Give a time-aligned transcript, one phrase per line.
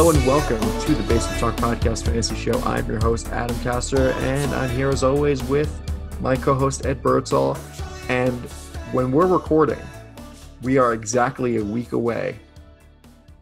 [0.00, 2.58] Hello and welcome to the Basement Talk Podcast Fantasy Show.
[2.60, 5.70] I'm your host, Adam Castor, and I'm here as always with
[6.22, 7.58] my co host, Ed Birdsall.
[8.08, 8.40] And
[8.92, 9.78] when we're recording,
[10.62, 12.38] we are exactly a week away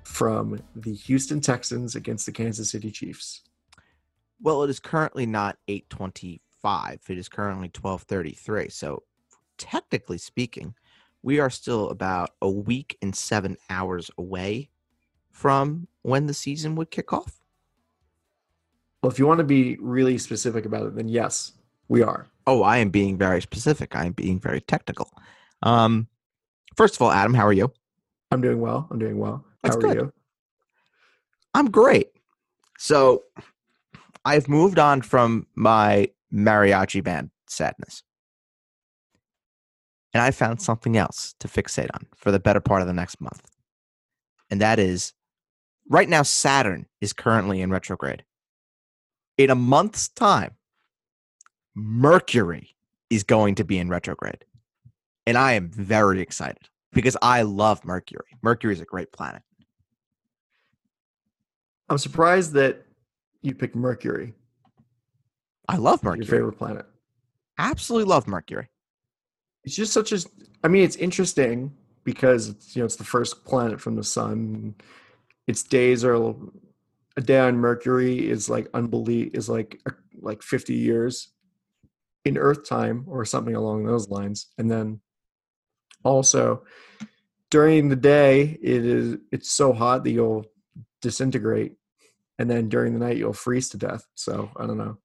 [0.03, 3.45] from the Houston Texans against the Kansas City Chiefs.
[4.43, 7.03] Well, it is currently not 825.
[7.09, 8.69] It is currently 1233.
[8.71, 9.05] So
[9.59, 10.75] technically speaking,
[11.23, 14.71] we are still about a week and seven hours away
[15.39, 17.41] from when the season would kick off.
[19.01, 21.53] Well, if you want to be really specific about it, then yes,
[21.87, 22.27] we are.
[22.49, 23.95] Oh, I am being very specific.
[23.95, 25.13] I am being very technical.
[25.63, 26.09] Um,
[26.77, 27.73] first of all, Adam, how are you?
[28.33, 28.89] I'm doing well.
[28.91, 29.45] I'm doing well.
[29.63, 29.97] How are good.
[29.97, 30.13] you?
[31.55, 32.09] I'm great.
[32.77, 33.23] So
[34.25, 38.03] I've moved on from my mariachi band sadness.
[40.13, 43.21] And I found something else to fixate on for the better part of the next
[43.21, 43.49] month.
[44.51, 45.13] And that is
[45.89, 48.25] right now, Saturn is currently in retrograde.
[49.37, 50.53] In a month's time,
[51.75, 52.77] Mercury
[53.11, 54.45] is going to be in retrograde.
[55.27, 58.37] And I am very excited because I love Mercury.
[58.43, 59.43] Mercury is a great planet.
[61.89, 62.85] I'm surprised that
[63.43, 64.35] you picked Mercury,
[65.69, 66.25] I love Mercury.
[66.25, 66.87] your favorite planet.
[67.59, 68.69] Absolutely love Mercury.
[69.65, 70.21] It's just such a.
[70.65, 71.73] I mean, it's interesting
[72.05, 74.75] because it's you know it's the first planet from the sun.
[75.49, 76.35] Its days are
[77.17, 81.29] a day on Mercury is like unbelie is like uh, like 50 years
[82.27, 85.01] in Earth time or something along those lines, and then
[86.05, 86.65] also
[87.51, 90.45] during the day it is it's so hot that you'll
[91.01, 91.73] disintegrate,
[92.39, 94.07] and then during the night you'll freeze to death.
[94.15, 94.99] So I don't know.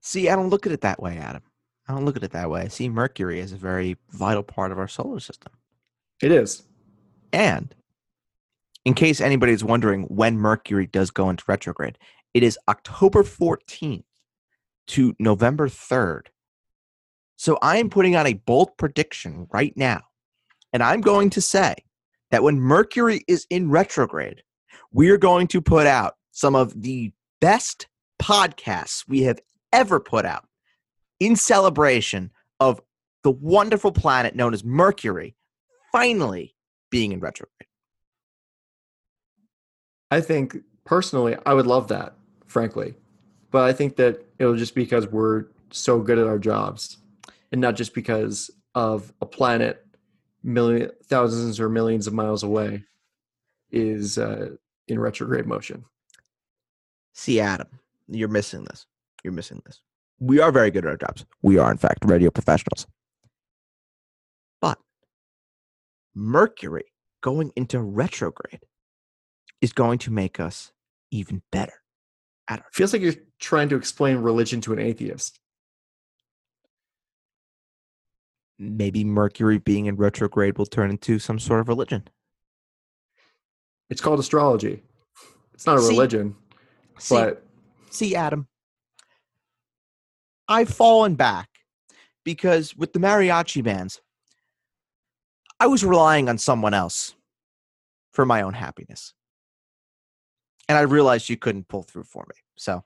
[0.00, 1.42] See, I don't look at it that way, Adam.
[1.86, 2.62] I don't look at it that way.
[2.62, 5.52] I see Mercury as a very vital part of our solar system.
[6.22, 6.62] It is.
[7.32, 7.74] And
[8.86, 11.98] in case anybody's wondering when Mercury does go into retrograde,
[12.32, 14.04] it is October 14th
[14.86, 16.26] to November 3rd.
[17.34, 20.02] So I am putting out a bold prediction right now.
[20.72, 21.74] And I'm going to say
[22.30, 24.44] that when Mercury is in retrograde,
[24.92, 27.10] we are going to put out some of the
[27.40, 27.88] best
[28.22, 29.40] podcasts we have
[29.72, 30.46] ever put out
[31.18, 32.30] in celebration
[32.60, 32.80] of
[33.24, 35.34] the wonderful planet known as Mercury
[35.90, 36.54] finally
[36.88, 37.65] being in retrograde.
[40.10, 42.14] I think personally, I would love that,
[42.46, 42.94] frankly.
[43.50, 46.98] But I think that it'll just because we're so good at our jobs
[47.52, 49.84] and not just because of a planet
[50.42, 52.84] million thousands or millions of miles away
[53.70, 54.50] is uh,
[54.88, 55.84] in retrograde motion.
[57.14, 57.68] See, Adam,
[58.08, 58.86] you're missing this.
[59.24, 59.80] You're missing this.
[60.20, 61.24] We are very good at our jobs.
[61.42, 62.86] We are, in fact, radio professionals.
[64.60, 64.78] But
[66.14, 66.84] Mercury
[67.22, 68.60] going into retrograde
[69.60, 70.72] is going to make us
[71.10, 71.72] even better
[72.48, 75.38] at our Feels like you're trying to explain religion to an atheist.
[78.58, 82.08] maybe Mercury being in retrograde will turn into some sort of religion.
[83.90, 84.82] It's called astrology.
[85.52, 86.36] It's not a See- religion,
[86.98, 87.44] See, but
[87.90, 88.48] see, Adam,
[90.48, 91.48] I've fallen back
[92.24, 94.00] because with the mariachi bands,
[95.60, 97.14] I was relying on someone else
[98.12, 99.12] for my own happiness.
[100.68, 102.36] And I realized you couldn't pull through for me.
[102.56, 102.84] So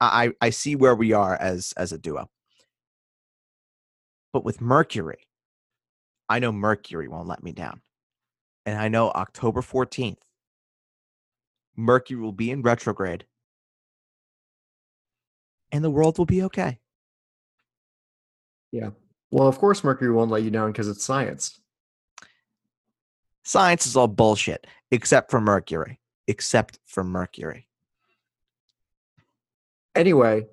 [0.00, 2.28] I, I see where we are as as a duo.
[4.32, 5.26] But with Mercury,
[6.28, 7.80] I know Mercury won't let me down.
[8.66, 10.18] And I know October 14th,
[11.76, 13.26] Mercury will be in retrograde
[15.70, 16.78] and the world will be okay.
[18.70, 18.90] Yeah.
[19.30, 21.60] Well, of course, Mercury won't let you down because it's science.
[23.42, 25.98] Science is all bullshit, except for Mercury.
[26.26, 27.68] Except for Mercury.
[29.94, 30.46] Anyway,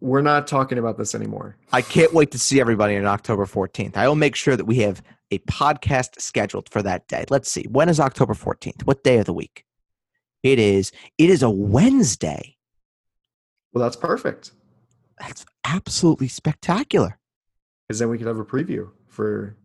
[0.00, 1.56] we're not talking about this anymore.
[1.72, 3.96] I can't wait to see everybody on October 14th.
[3.96, 7.24] I will make sure that we have a podcast scheduled for that day.
[7.30, 7.64] Let's see.
[7.70, 8.84] When is October 14th?
[8.86, 9.64] What day of the week?
[10.42, 12.56] It is it is a Wednesday.
[13.72, 14.52] Well, that's perfect
[15.18, 17.18] That's absolutely spectacular.
[17.88, 19.56] because then we could have a preview for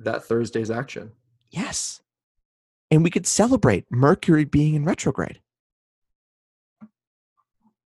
[0.00, 1.12] that Thursday's action.
[1.50, 2.02] Yes.
[2.90, 5.40] And we could celebrate Mercury being in retrograde.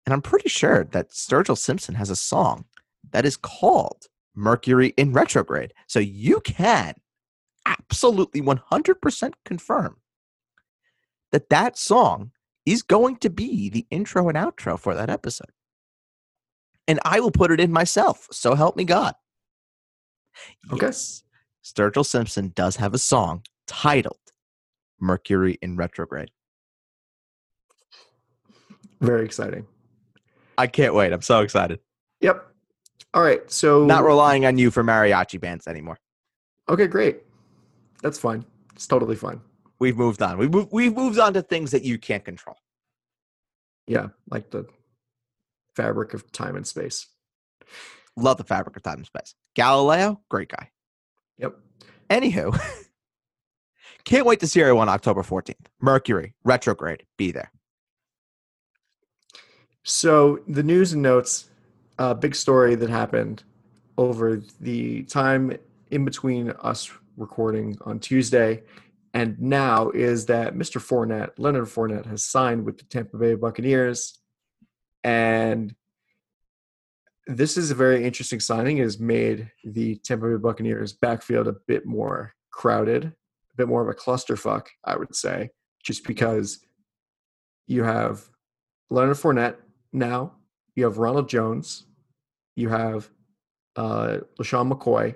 [0.05, 2.65] And I'm pretty sure that Sturgill Simpson has a song
[3.11, 4.05] that is called
[4.35, 5.73] Mercury in Retrograde.
[5.87, 6.95] So you can
[7.65, 9.97] absolutely 100% confirm
[11.31, 12.31] that that song
[12.65, 15.51] is going to be the intro and outro for that episode.
[16.87, 18.27] And I will put it in myself.
[18.31, 19.15] So help me God.
[20.71, 20.85] Okay.
[20.85, 21.23] Yes,
[21.63, 24.17] Sturgill Simpson does have a song titled
[25.05, 26.31] Mercury in retrograde.
[29.01, 29.65] Very exciting.
[30.57, 31.11] I can't wait.
[31.13, 31.79] I'm so excited.
[32.21, 32.45] Yep.
[33.13, 33.49] All right.
[33.51, 35.97] So Not relying on you for mariachi bands anymore.
[36.69, 37.21] okay, great.
[38.01, 38.45] That's fine.
[38.73, 39.41] It's totally fine.
[39.79, 40.37] We've moved on.
[40.37, 42.55] We've moved, we've moved on to things that you can't control.
[43.87, 44.65] Yeah, like the
[45.75, 47.07] fabric of time and space.
[48.17, 49.35] Love the fabric of time and space.
[49.55, 50.69] Galileo, great guy.
[51.37, 51.55] Yep.
[52.09, 52.57] Anywho,
[54.05, 55.55] can't wait to see everyone October 14th.
[55.81, 57.51] Mercury, retrograde, be there.
[59.83, 61.49] So the news and notes,
[61.99, 63.43] uh, big story that happened
[63.97, 65.57] over the time
[65.91, 68.63] in between us recording on Tuesday
[69.15, 70.81] and now is that Mr.
[70.81, 74.19] Fournette, Leonard Fournette, has signed with the Tampa Bay Buccaneers,
[75.05, 75.73] and
[77.25, 78.77] this is a very interesting signing.
[78.77, 83.13] It has made the Tampa Bay Buccaneers backfield a bit more crowded,
[83.57, 85.49] bit more of a clusterfuck, I would say,
[85.83, 86.59] just because
[87.67, 88.23] you have
[88.89, 89.55] Leonard Fournette
[89.93, 90.33] now,
[90.75, 91.85] you have Ronald Jones,
[92.55, 93.09] you have
[93.75, 95.15] uh, LeSean McCoy,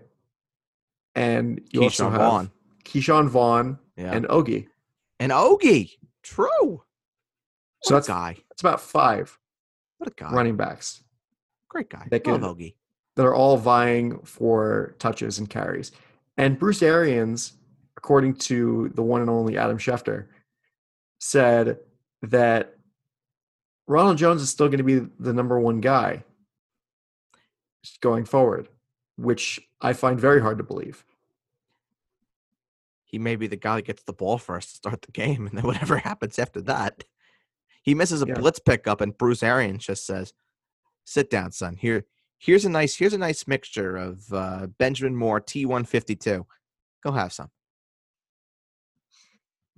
[1.16, 2.52] and you also Ke'Shawn have Vaughn.
[2.86, 4.12] Ke'Shawn Vaughn Yeah.
[4.14, 4.68] and Ogie.
[5.20, 5.92] And Ogie.
[6.24, 6.48] True.
[6.72, 6.82] What
[7.84, 8.38] So a that's guy.
[8.50, 9.38] that's about five
[9.98, 10.32] What a guy.
[10.32, 11.04] running backs
[11.70, 12.08] Great guy.
[12.10, 12.76] that Love could- Ogie.
[13.16, 15.92] that are all vying for touches and carries.
[16.38, 17.54] And Bruce Arians,
[18.00, 20.28] according to the one and only Adam Schefter,
[21.20, 21.78] said
[22.22, 22.78] that
[23.88, 26.24] Ronald Jones is still going to be the number one guy
[28.00, 28.70] going forward,
[29.18, 31.04] which I find very hard to believe.
[33.04, 35.58] He may be the guy that gets the ball first to start the game, and
[35.58, 37.04] then whatever happens after that.
[37.82, 38.36] He misses a Yeah.
[38.36, 40.32] blitz pickup, and Bruce Arians just says,
[41.04, 41.76] "Sit down, son.
[41.76, 42.06] Here,
[42.38, 46.46] here's a nice, here's a nice mixture of uh, Benjamin Moore T152.
[47.04, 47.50] Go have some."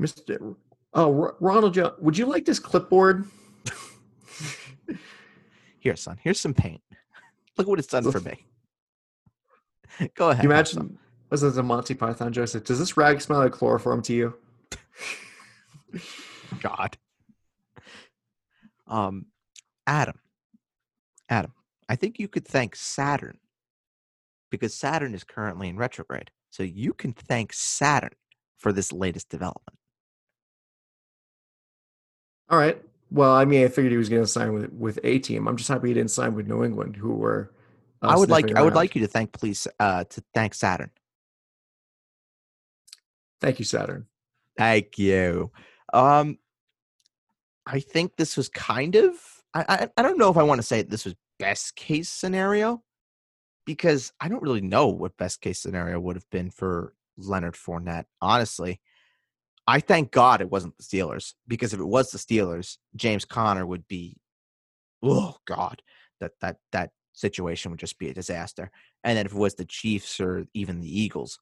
[0.01, 0.55] Mr.
[0.93, 3.25] Oh, Ro- Ronald Jones, would you like this clipboard?
[5.79, 6.19] Here, son.
[6.21, 6.81] Here's some paint.
[7.57, 8.45] Look what it's done for me.
[10.15, 10.43] Go ahead.
[10.43, 10.97] you imagine,
[11.29, 12.49] was it a Monty Python joke?
[12.63, 14.35] Does this rag smell like chloroform to you?
[16.61, 16.97] God.
[18.87, 19.27] Um,
[19.87, 20.19] Adam,
[21.29, 21.53] Adam,
[21.87, 23.37] I think you could thank Saturn
[24.49, 26.29] because Saturn is currently in retrograde.
[26.49, 28.11] So you can thank Saturn
[28.57, 29.77] for this latest development.
[32.51, 32.79] All right.
[33.09, 35.47] Well, I mean, I figured he was going to sign with with a team.
[35.47, 37.51] I'm just happy he didn't sign with New England, who were.
[38.01, 40.53] uh, I would like sniffing I would like you to thank please uh to thank
[40.53, 40.91] Saturn.
[43.39, 44.05] Thank you, Saturn.
[44.57, 45.51] Thank you.
[45.93, 46.37] Um,
[47.65, 49.15] I think this was kind of.
[49.53, 52.83] I, I I don't know if I want to say this was best case scenario,
[53.65, 58.05] because I don't really know what best case scenario would have been for Leonard Fournette.
[58.21, 58.79] Honestly,
[59.67, 63.65] I thank God it wasn't the Steelers because if it was the Steelers, James Conner
[63.65, 64.17] would be.
[65.03, 65.81] Oh God,
[66.19, 68.71] that that that situation would just be a disaster.
[69.03, 71.39] And then if it was the Chiefs or even the Eagles,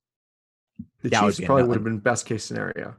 [1.01, 2.96] The That would Chiefs be probably would have been best case scenario.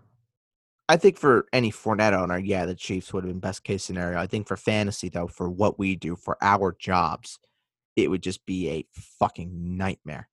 [0.88, 4.18] I think for any Fournette owner, yeah, the Chiefs would have been best case scenario.
[4.18, 7.38] I think for fantasy, though, for what we do for our jobs,
[7.97, 10.28] it would just be a fucking nightmare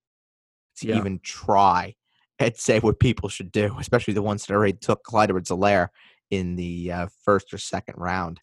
[0.77, 0.97] to Yeah.
[0.97, 1.95] even try
[2.39, 5.89] and say what people should do, especially the ones that already took Clyde Edwards-Helaire
[6.29, 8.39] in the uh, first or second round.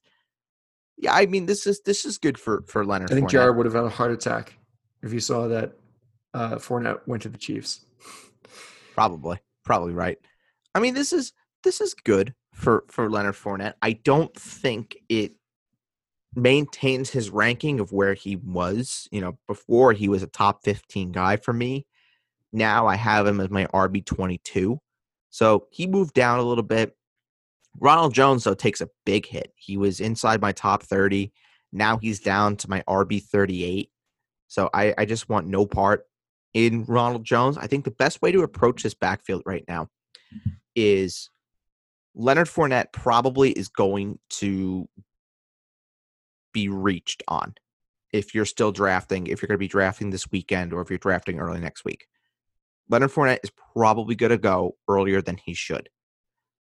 [0.97, 3.11] Yeah, I mean, this is this is good for for Leonard.
[3.11, 3.33] I think Fournette.
[3.33, 4.55] Jared would have had a heart attack
[5.03, 5.73] if you saw that
[6.33, 7.85] uh, Fournette went to the Chiefs.
[8.95, 10.19] Probably, probably right.
[10.75, 11.33] I mean, this is
[11.63, 13.75] this is good for for Leonard Fournette.
[13.83, 15.33] I don't think it
[16.37, 19.09] maintains his ranking of where he was.
[19.11, 21.87] You know, before he was a top fifteen guy for me.
[22.54, 24.80] Now I have him as my RB twenty two,
[25.30, 26.96] so he moved down a little bit.
[27.80, 29.52] Ronald Jones though takes a big hit.
[29.56, 31.32] He was inside my top thirty.
[31.73, 33.90] Now he's down to my RB thirty eight.
[34.46, 36.06] So I, I just want no part
[36.52, 37.58] in Ronald Jones.
[37.58, 39.88] I think the best way to approach this backfield right now
[40.76, 41.30] is
[42.14, 44.88] Leonard Fournette probably is going to
[46.52, 47.54] be reached on
[48.12, 50.99] if you're still drafting, if you're going to be drafting this weekend or if you're
[50.99, 52.06] drafting early next week.
[52.88, 55.88] Leonard Fournette is probably going to go earlier than he should.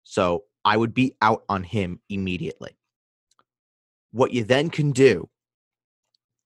[0.04, 2.78] So I would be out on him immediately.
[4.12, 5.30] What you then can do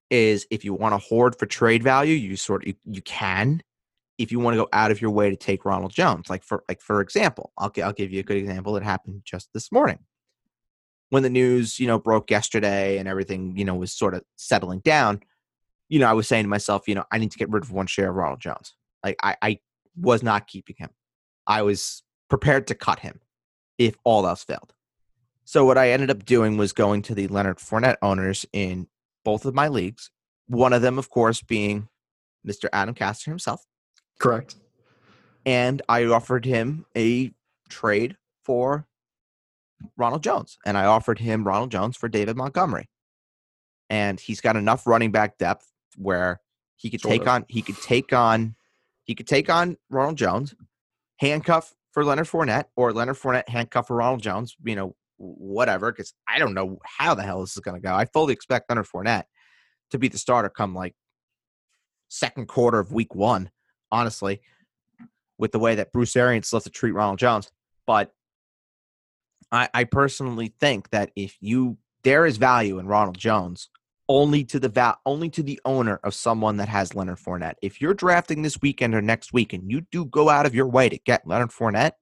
[0.10, 3.62] is if you want to hoard for trade value, you sort of you, you can.
[4.18, 6.64] If you want to go out of your way to take Ronald Jones, like for
[6.70, 10.00] like for example, I'll I'll give you a good example that happened just this morning.
[11.10, 14.80] When the news, you know, broke yesterday and everything, you know, was sort of settling
[14.80, 15.22] down,
[15.90, 17.72] you know, I was saying to myself, you know, I need to get rid of
[17.72, 18.74] one share of Ronald Jones.
[19.06, 19.60] Like I, I
[19.96, 20.90] was not keeping him.
[21.48, 23.22] I was prepared to cut him.
[23.78, 24.74] if all else failed.
[25.44, 28.88] So what I ended up doing was going to the Leonard Fournette owners in
[29.24, 30.10] both of my leagues.
[30.48, 31.88] One of them, of course, being
[32.48, 32.68] Mr.
[32.74, 33.64] Adam Castor himself.
[34.20, 34.56] Correct.
[35.46, 37.32] And I offered him a
[37.70, 38.88] trade for
[39.98, 40.58] Ronald Jones.
[40.66, 42.90] And I offered him Ronald Jones for David Montgomery.
[43.90, 46.42] And he's got enough running back depth where
[46.76, 47.28] he could Sort take of.
[47.28, 48.56] on he could take on
[49.06, 50.54] he could take on Ronald Jones,
[51.20, 56.14] handcuff for Leonard Fournette, or Leonard Fournette handcuff for Ronald Jones, you know, whatever, because
[56.28, 57.94] I don't know how the hell this is gonna go.
[57.94, 59.24] I fully expect Leonard Fournette
[59.92, 60.96] to be the starter come like
[62.10, 63.52] second quarter of week one,
[63.92, 64.42] honestly,
[65.38, 67.52] with the way that Bruce Arians loves to treat Ronald Jones.
[67.88, 68.12] But
[69.52, 73.70] I, I personally think that if you there is value in Ronald Jones
[74.08, 77.56] only to the va- only to the owner of someone that has Leonard Fournette.
[77.62, 80.68] If you're drafting this weekend or next week and you do go out of your
[80.68, 81.94] way to get Leonard Fournette,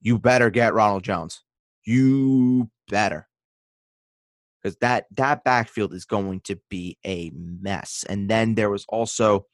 [0.00, 1.42] you better get Ronald Jones.
[1.84, 3.28] You better.
[4.62, 8.04] Because that that backfield is going to be a mess.
[8.08, 9.46] And then there was also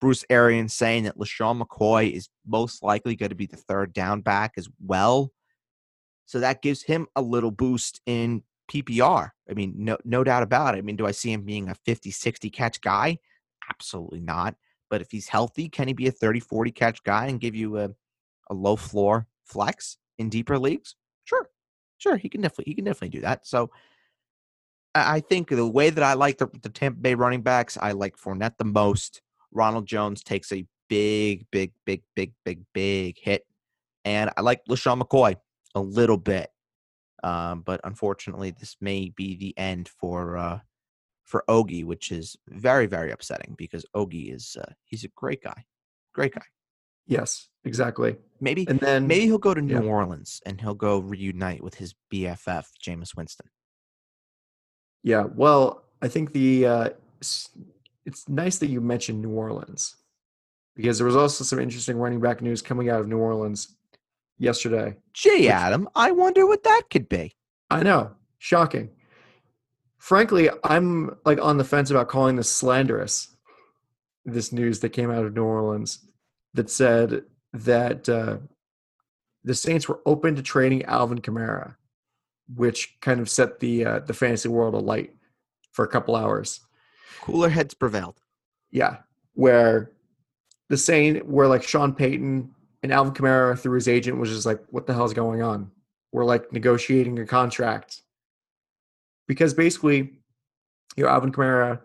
[0.00, 4.20] Bruce Arians saying that LeSean McCoy is most likely going to be the third down
[4.20, 5.32] back as well.
[6.26, 9.30] So that gives him a little boost in PPR.
[9.48, 10.78] I mean, no no doubt about it.
[10.78, 13.18] I mean, do I see him being a 50, 60 catch guy?
[13.70, 14.54] Absolutely not.
[14.90, 17.78] But if he's healthy, can he be a 30, 40 catch guy and give you
[17.78, 17.90] a,
[18.50, 20.94] a low floor flex in deeper leagues?
[21.24, 21.48] Sure.
[21.98, 22.16] Sure.
[22.16, 23.46] He can definitely he can definitely do that.
[23.46, 23.70] So
[24.94, 28.16] I think the way that I like the, the Tampa Bay running backs, I like
[28.16, 29.20] Fournette the most.
[29.52, 33.46] Ronald Jones takes a big, big, big, big, big, big hit.
[34.04, 35.36] And I like LeSean McCoy
[35.74, 36.50] a little bit.
[37.22, 40.60] Um, but unfortunately, this may be the end for uh,
[41.24, 45.64] for Ogie, which is very very upsetting because Ogie is uh, he's a great guy,
[46.12, 46.42] great guy.
[47.06, 48.16] Yes, exactly.
[48.38, 49.90] Maybe And then maybe he'll go to New yeah.
[49.90, 53.48] Orleans and he'll go reunite with his BFF Jameis Winston.
[55.02, 56.88] Yeah, well, I think the uh,
[57.20, 59.96] it's nice that you mentioned New Orleans
[60.76, 63.77] because there was also some interesting running back news coming out of New Orleans
[64.38, 64.96] yesterday.
[65.12, 67.34] Jay Which- Adam, I wonder what that could be.
[67.70, 68.90] I know, shocking.
[69.98, 73.34] Frankly, I'm like on the fence about calling this slanderous.
[74.24, 76.06] This news that came out of New Orleans
[76.54, 78.38] that said that uh,
[79.44, 81.76] the Saints were open to trading Alvin Kamara,
[82.54, 85.14] which kind of set the uh, the fantasy world alight
[85.72, 86.60] for a couple hours.
[87.22, 88.20] Cooler heads prevailed.
[88.70, 88.98] Yeah,
[89.34, 89.92] where
[90.68, 94.60] the Saint, where like Sean Payton and Alvin Kamara through his agent was just like,
[94.70, 95.70] "What the hell's going on?"
[96.12, 98.02] We're like negotiating a contract
[99.26, 100.20] because basically,
[100.96, 101.80] you know, Alvin Kamara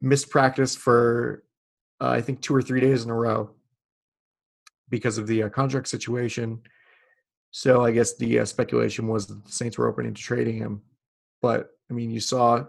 [0.00, 1.44] missed practice for
[2.00, 3.50] uh, I think two or three days in a row
[4.88, 6.60] because of the uh, contract situation.
[7.50, 10.82] So I guess the uh, speculation was that the Saints were open to trading him,
[11.40, 12.64] but I mean, you saw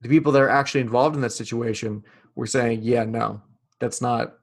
[0.00, 3.42] the people that are actually involved in that situation were saying, "Yeah, no,
[3.80, 4.37] that's not.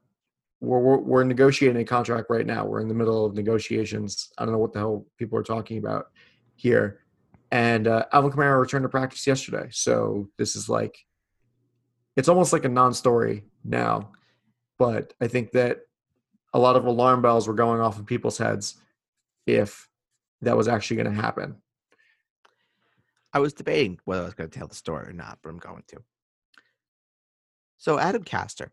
[0.62, 2.66] We're we're, we're negotiating a contract right now.
[2.66, 4.32] We're in the middle of negotiations.
[4.38, 6.08] I don't know what the hell people are talking about
[6.56, 7.02] here."
[7.52, 10.98] And uh, Alvin Kamara returned to practice yesterday, so this is like,
[12.18, 14.12] it's almost like a non-story now.
[14.80, 15.82] But I think that
[16.54, 18.76] a lot of alarm bells were going off in people's heads
[19.46, 19.88] if
[20.42, 21.58] that was actually going to happen.
[23.32, 25.58] I was debating whether I was going to tell the story or not, but I'm
[25.58, 25.98] going to.
[27.78, 28.72] So Adam Castor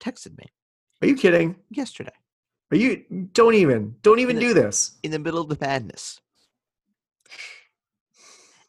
[0.00, 0.46] texted me
[1.02, 1.56] Are you kidding?
[1.70, 2.12] yesterday
[2.70, 3.04] Are you?
[3.32, 3.96] Don't even.
[4.02, 4.96] Don't even the- do this.
[5.02, 6.20] in the middle of the madness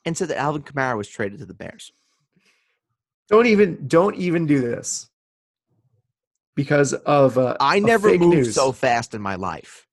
[0.05, 1.91] and said that Alvin Kamara was traded to the Bears.
[3.27, 3.87] Don't even.
[3.87, 5.09] Don't even do this.
[6.55, 8.55] Because of uh, I never moved news.
[8.55, 9.85] so fast in my life.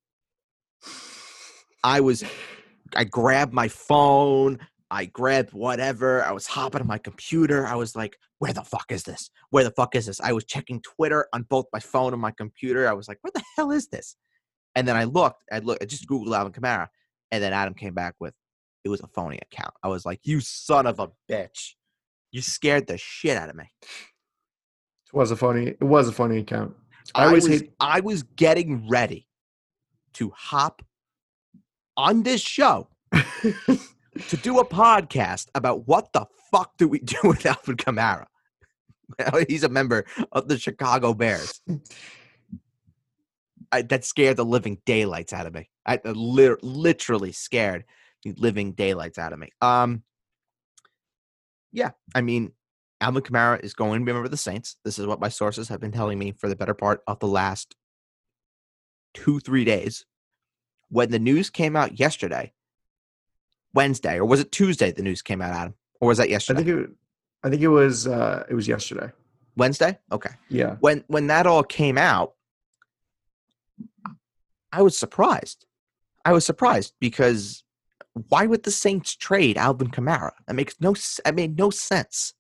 [1.84, 2.24] I was,
[2.96, 4.58] I grabbed my phone,
[4.90, 7.64] I grabbed whatever, I was hopping on my computer.
[7.66, 9.30] I was like, where the fuck is this?
[9.50, 10.20] Where the fuck is this?
[10.20, 12.88] I was checking Twitter on both my phone and my computer.
[12.88, 14.16] I was like, where the hell is this?
[14.74, 16.88] And then I looked, I looked, I just Googled Alvin Kamara,
[17.32, 18.34] and then Adam came back with,
[18.84, 19.72] it was a phony account.
[19.82, 21.72] I was like, you son of a bitch.
[22.30, 23.64] You scared the shit out of me.
[23.82, 25.68] It was a funny.
[25.68, 26.74] It was a funny account.
[27.14, 29.26] I I, was hate- I was getting ready
[30.14, 30.82] to hop
[31.96, 32.88] on this show
[34.18, 38.26] to do a podcast about what the fuck do we do with Alvin Kamara.
[39.49, 41.61] He's a member of the Chicago Bears.
[43.73, 45.70] I, that scared the living daylights out of me.
[45.85, 47.85] I uh, lit- literally scared
[48.23, 49.50] the living daylights out of me.
[49.61, 50.02] Um,
[51.73, 52.52] yeah, I mean,
[53.00, 54.76] Alvin Kamara is going to be a member of the Saints.
[54.85, 57.28] This is what my sources have been telling me for the better part of the
[57.28, 57.75] last
[59.14, 60.04] two, three days.
[60.88, 62.52] when the news came out yesterday,
[63.76, 64.90] Wednesday, or was it Tuesday?
[64.90, 66.61] The news came out, Adam, or was that yesterday?
[66.61, 66.90] I think it.
[67.45, 68.09] I think it was.
[68.09, 69.12] Uh, it was yesterday.
[69.56, 69.99] Wednesday.
[70.11, 70.30] Okay.
[70.49, 70.76] Yeah.
[70.80, 72.33] When when that all came out,
[74.73, 75.66] I was surprised.
[76.25, 77.62] I was surprised because
[78.28, 80.33] why would the Saints trade Alvin Kamara?
[80.47, 80.95] That makes no.
[81.25, 82.35] It made no sense.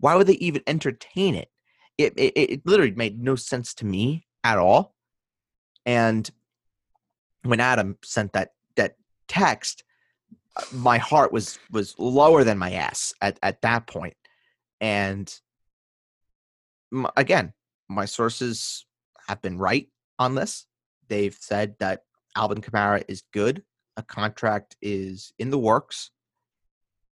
[0.00, 1.48] Why would they even entertain it?
[1.96, 4.94] It it, it literally made no sense to me at all.
[5.86, 6.28] And
[7.44, 8.96] when Adam sent that that
[9.28, 9.84] text,
[10.72, 13.88] my heart was was lower than my ass at at that.
[14.80, 15.34] And
[16.92, 17.52] m- again,
[17.88, 18.86] my sources
[19.28, 19.88] have been right
[20.18, 20.66] on this.
[21.08, 22.02] They've said that
[22.36, 23.62] Alvin Kamara is good,
[23.96, 26.10] a contract is in the works,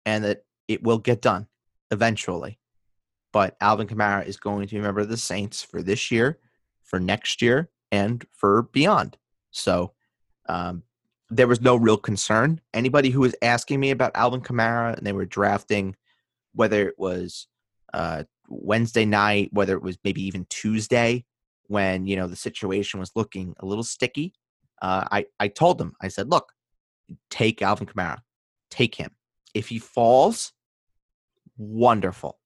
[0.06, 1.48] and that it will get done
[1.92, 2.60] eventually.
[3.32, 6.40] But Alvin Kamara is going to be a member of the Saints for this year,
[6.84, 9.18] for next year, and for beyond.
[9.52, 9.94] So
[10.48, 10.84] um,
[11.30, 12.60] there was no real concern.
[12.74, 15.96] Anybody who was asking me about Alvin Kamara and they were drafting,
[16.54, 17.48] whether it was
[17.94, 21.26] uh, Wednesday night, whether it was maybe even Tuesday,
[21.68, 24.34] when you know the situation was looking a little sticky,
[24.82, 26.52] uh, I I told them I said, look,
[27.30, 28.20] take Alvin Kamara,
[28.72, 29.12] take him.
[29.54, 30.54] If he falls,
[31.58, 32.40] wonderful.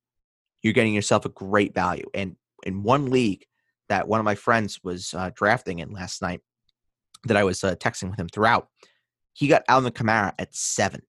[0.62, 2.10] You're getting yourself a great value.
[2.14, 3.46] And in one league
[3.90, 6.42] that one of my friends was uh, drafting in last night,
[7.26, 8.68] that I was uh, texting with him throughout,
[9.34, 11.02] he got Alvin Kamara at seven.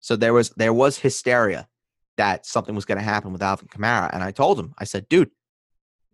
[0.00, 1.68] So there was there was hysteria
[2.16, 5.08] that something was going to happen with Alvin Kamara, and I told him, I said,
[5.08, 5.30] dude,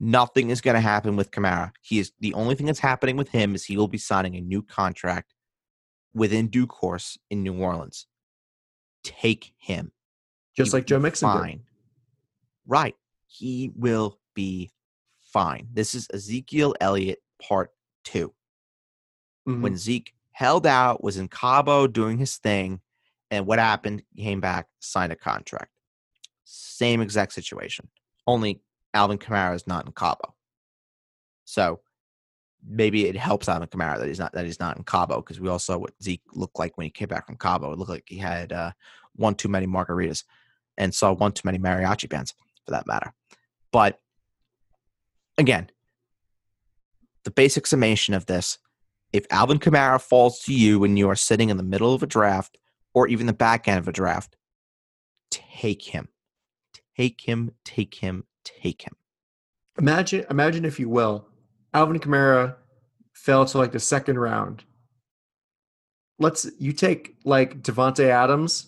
[0.01, 1.73] nothing is going to happen with Kamara.
[1.81, 4.41] He is the only thing that's happening with him is he will be signing a
[4.41, 5.33] new contract
[6.13, 8.07] within due course in New Orleans.
[9.03, 9.93] Take him.
[10.57, 11.39] Just He like Joe Mixon did.
[11.39, 11.61] fine.
[12.67, 12.95] Right.
[13.27, 14.71] He will be
[15.35, 15.67] fine.
[15.73, 17.73] This is Ezekiel Elliott part
[18.05, 18.33] 2
[19.49, 19.61] Mhm.
[19.63, 22.81] when Zeke held out, was in Cabo doing his thing,
[23.33, 24.05] and what happened?
[24.15, 25.73] He came back, signed a contract.
[26.45, 27.91] Same exact situation.
[28.29, 28.63] Only
[28.95, 30.35] Alvin Kamara is not in Cabo.
[31.45, 31.81] So
[32.63, 35.49] maybe it helps Alvin Kamara that he's not that he's not in Cabo because we
[35.49, 37.73] all saw what Zeke looked like when he came back from Cabo.
[37.73, 38.71] It looked like he had uh,
[39.17, 40.23] one too many margaritas
[40.79, 43.13] and saw one too many mariachi bands for that matter.
[43.73, 44.01] But
[45.39, 45.71] again,
[47.25, 48.59] the basic summation of this
[49.15, 52.07] if Alvin Kamara falls to you when you are sitting in the middle of a
[52.07, 52.59] draft
[52.95, 54.37] or even the back end of a draft,
[55.31, 56.09] take him.
[56.97, 58.95] Take him, take him, take him.
[59.79, 61.29] Imagine, imagine if you will,
[61.73, 62.57] Alvin Kamara
[63.13, 64.65] fell to like the second round.
[66.19, 68.67] Let's you take like Davante Adams,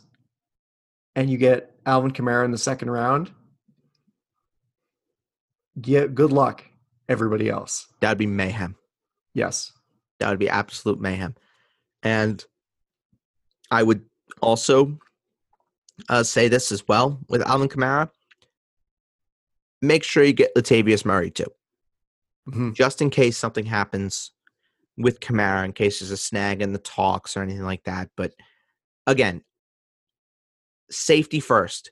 [1.15, 3.33] and you get Alvin Kamara in the second round.
[5.83, 6.65] Yeah, good luck,
[7.09, 7.87] everybody else.
[8.01, 8.77] That would be mayhem.
[9.35, 9.73] Yes.
[10.21, 11.35] That would be absolute mayhem.
[12.03, 12.43] And
[13.71, 14.05] I would
[14.41, 14.99] also
[16.09, 18.11] uh, say this as well with Alvin Kamara.
[19.83, 21.47] Make sure you get Latavius Murray too.
[22.49, 22.75] Mhm.
[22.75, 24.31] just in case something happens
[24.97, 28.09] with Kamara, in case there's a snag in the talks or anything like that.
[28.17, 28.35] But
[29.05, 29.43] again,
[30.89, 31.91] safety first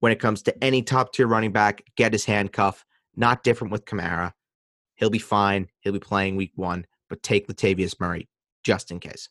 [0.00, 1.82] when it comes to any top tier running back.
[1.96, 2.84] Get his handcuff.
[3.18, 4.32] Not different with Kamara.
[4.94, 5.68] He'll be fine.
[5.80, 8.28] He'll be playing week one, but take Latavius Murray
[8.62, 9.28] just in case.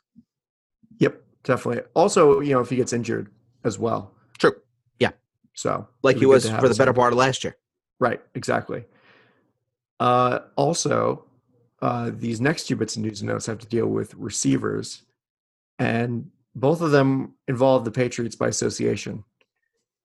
[1.00, 1.84] Yep, definitely.
[1.96, 3.32] Also, you know, if he gets injured
[3.64, 4.14] as well.
[4.40, 4.56] True.
[5.00, 5.12] Yeah.
[5.54, 7.56] So Like he was for the better part of last year.
[8.00, 8.84] Right, exactly.
[10.02, 11.24] Uh, also,
[11.82, 15.04] uh, these next two bits of news and notes have to deal with receivers,
[15.80, 19.24] and both of them involve the Patriots by association.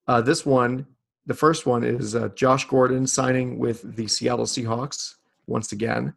[0.07, 0.87] Uh, this one,
[1.27, 5.15] the first one is uh, Josh Gordon signing with the Seattle Seahawks
[5.47, 6.15] once again,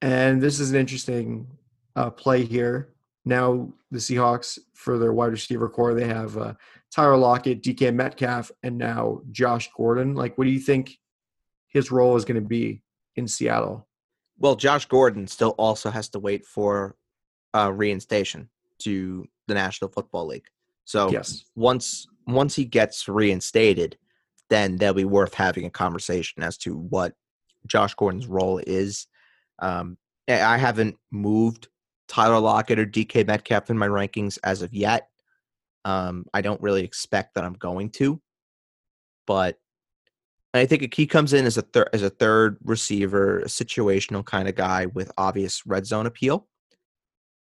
[0.00, 1.46] and this is an interesting
[1.96, 2.88] uh, play here.
[3.24, 6.54] Now the Seahawks for their wide receiver corps, they have uh,
[6.90, 10.14] Tyler Lockett, DK Metcalf, and now Josh Gordon.
[10.14, 10.98] Like, what do you think
[11.68, 12.82] his role is going to be
[13.16, 13.86] in Seattle?
[14.38, 16.96] Well, Josh Gordon still also has to wait for
[17.54, 18.48] uh, reinstation
[18.80, 20.46] to the National Football League.
[20.84, 21.44] So Yes.
[21.54, 23.96] once once he gets reinstated,
[24.50, 27.14] then they'll be worth having a conversation as to what
[27.66, 29.06] Josh Gordon's role is.
[29.58, 29.96] Um,
[30.28, 31.68] I haven't moved
[32.08, 35.08] Tyler Lockett or DK Metcalf in my rankings as of yet.
[35.84, 38.20] Um, I don't really expect that I'm going to,
[39.26, 39.56] but
[40.54, 44.48] I think he comes in as a third as a third receiver, a situational kind
[44.48, 46.46] of guy with obvious red zone appeal.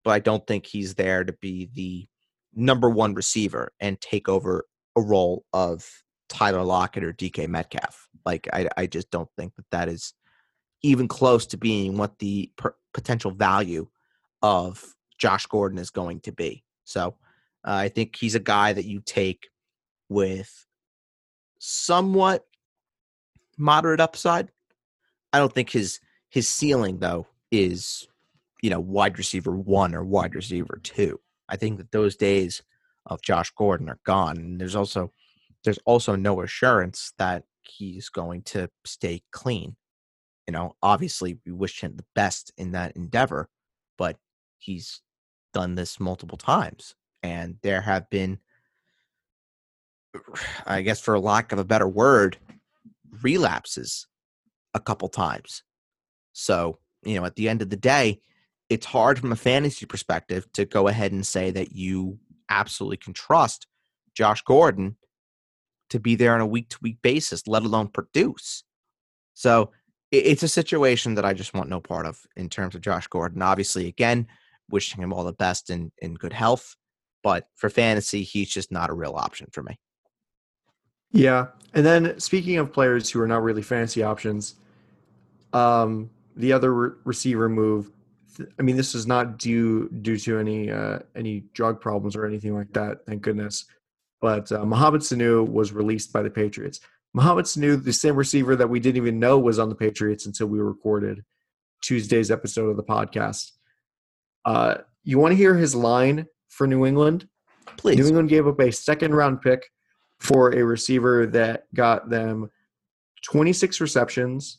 [0.05, 2.07] But I don't think he's there to be the
[2.55, 5.89] number one receiver and take over a role of
[6.29, 8.09] Tyler Lockett or DK Metcalf.
[8.25, 10.15] Like I, I just don't think that that is
[10.83, 13.89] even close to being what the per- potential value
[14.43, 14.85] of
[15.19, 16.65] Josh Gordon is going to be.
[16.85, 17.17] So
[17.67, 19.49] uh, I think he's a guy that you take
[20.09, 20.67] with
[21.59, 22.45] somewhat
[23.57, 24.51] moderate upside.
[25.33, 28.07] I don't think his his ceiling though is
[28.63, 31.21] you know wide receiver one or wide receiver two.
[31.49, 32.63] I think that those days
[33.07, 34.37] of Josh Gordon are gone.
[34.37, 35.13] And there's also
[35.65, 39.77] there's also no assurance that he's going to stay clean.
[40.47, 43.49] You know, obviously we wish him the best in that endeavor,
[43.97, 44.17] but
[44.59, 45.03] he's
[45.53, 46.95] done this multiple times.
[47.23, 48.39] And there have been
[50.67, 52.39] I guess for lack of a better word,
[53.23, 54.07] relapses
[54.75, 55.63] a couple times.
[56.33, 58.21] So, you know, at the end of the day,
[58.69, 62.19] it's hard from a fantasy perspective to go ahead and say that you
[62.51, 63.67] absolutely can trust
[64.15, 64.97] Josh Gordon
[65.91, 68.63] to be there on a week to week basis, let alone produce.
[69.35, 69.71] So
[70.11, 73.43] it's a situation that I just want no part of in terms of Josh Gordon.
[73.43, 74.27] Obviously, again,
[74.71, 76.77] wishing him all the best in, in good health.
[77.23, 79.79] But for fantasy, he's just not a real option for me.
[81.11, 81.49] Yeah.
[81.75, 84.55] And then speaking of players who are not really fantasy options,
[85.53, 87.91] um, the other re- receiver move
[88.59, 92.55] I mean, this is not due due to any uh, any drug problems or anything
[92.55, 93.05] like that.
[93.07, 93.65] Thank goodness.
[94.21, 96.81] But uh, Mohamed Sanu was released by the Patriots.
[97.15, 100.49] Mohamed Sanu, the same receiver that we didn't even know was on the Patriots until
[100.49, 101.25] we recorded
[101.83, 103.53] Tuesday's episode of the podcast.
[104.45, 107.29] Uh, you want to hear his line for New England?
[107.77, 107.99] Please.
[107.99, 109.71] New England gave up a second round pick
[110.21, 112.51] for a receiver that got them
[113.25, 114.59] 26 receptions,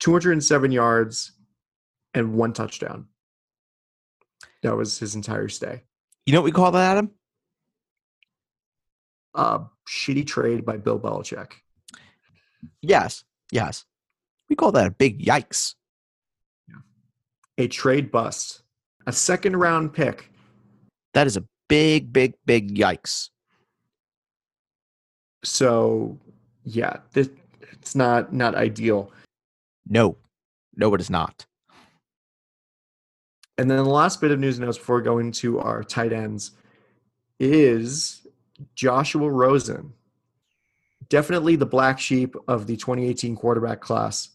[0.00, 1.32] 207 yards,
[2.14, 3.06] and one touchdown.
[4.62, 5.82] That was his entire stay.
[6.26, 7.10] You know what we call that, Adam?
[9.34, 11.52] Uh, shitty trade by Bill Belichick.
[12.80, 13.84] Yes, yes.
[14.48, 15.74] We call that a big yikes.
[17.58, 18.62] A trade bust.
[19.06, 20.30] A second round pick.
[21.12, 23.28] That is a big, big, big yikes.
[25.44, 26.18] So,
[26.64, 27.28] yeah, this,
[27.72, 29.12] it's not not ideal.
[29.86, 30.16] No,
[30.74, 31.44] no, it is not.
[33.56, 36.52] And then the last bit of news notes before going to our tight ends
[37.38, 38.26] is
[38.74, 39.92] Joshua Rosen.
[41.08, 44.30] Definitely the black sheep of the 2018 quarterback class.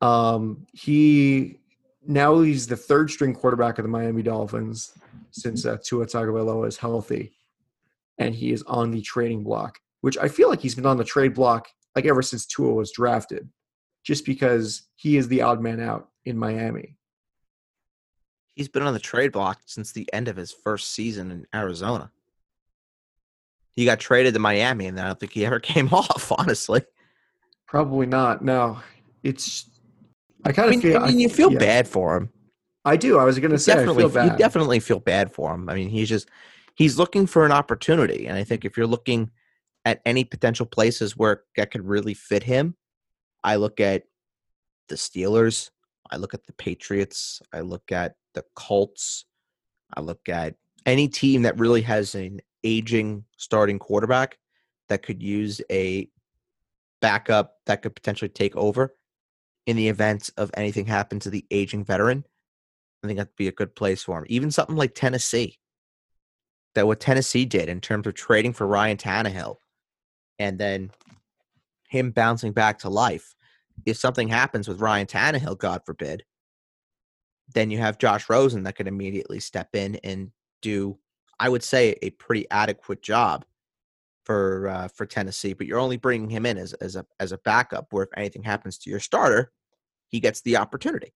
[0.00, 1.58] Um, he
[2.06, 4.92] now he's the third string quarterback of the Miami Dolphins
[5.30, 7.32] since uh, Tua Tagovailoa is healthy,
[8.18, 11.04] and he is on the trading block, which I feel like he's been on the
[11.04, 13.48] trade block like ever since Tua was drafted,
[14.04, 16.96] just because he is the odd man out in Miami.
[18.54, 22.10] He's been on the trade block since the end of his first season in Arizona.
[23.72, 26.30] He got traded to Miami, and I don't think he ever came off.
[26.38, 26.82] Honestly,
[27.66, 28.44] probably not.
[28.44, 28.78] No,
[29.22, 29.68] it's.
[30.44, 31.02] I kind I mean, of feel.
[31.02, 31.58] I mean, you feel yeah.
[31.58, 32.30] bad for him.
[32.84, 33.18] I do.
[33.18, 33.72] I was going to say.
[33.72, 34.32] I definitely, feel bad.
[34.32, 35.68] you definitely feel bad for him.
[35.68, 36.28] I mean, he's just
[36.74, 39.30] he's looking for an opportunity, and I think if you're looking
[39.84, 42.76] at any potential places where that could really fit him,
[43.42, 44.04] I look at
[44.88, 45.70] the Steelers.
[46.10, 47.40] I look at the Patriots.
[47.52, 49.24] I look at the Colts.
[49.94, 50.54] I look at
[50.86, 54.38] any team that really has an aging starting quarterback
[54.88, 56.08] that could use a
[57.00, 58.94] backup that could potentially take over
[59.66, 62.24] in the event of anything happen to the aging veteran.
[63.02, 64.24] I think that'd be a good place for him.
[64.28, 65.58] Even something like Tennessee,
[66.74, 69.56] that what Tennessee did in terms of trading for Ryan Tannehill
[70.38, 70.90] and then
[71.88, 73.34] him bouncing back to life.
[73.86, 76.24] If something happens with Ryan Tannehill, God forbid,
[77.52, 80.30] then you have Josh Rosen that could immediately step in and
[80.62, 80.98] do,
[81.38, 83.44] I would say, a pretty adequate job
[84.24, 85.52] for uh, for Tennessee.
[85.52, 88.42] But you're only bringing him in as as a as a backup, where if anything
[88.42, 89.52] happens to your starter,
[90.08, 91.12] he gets the opportunity.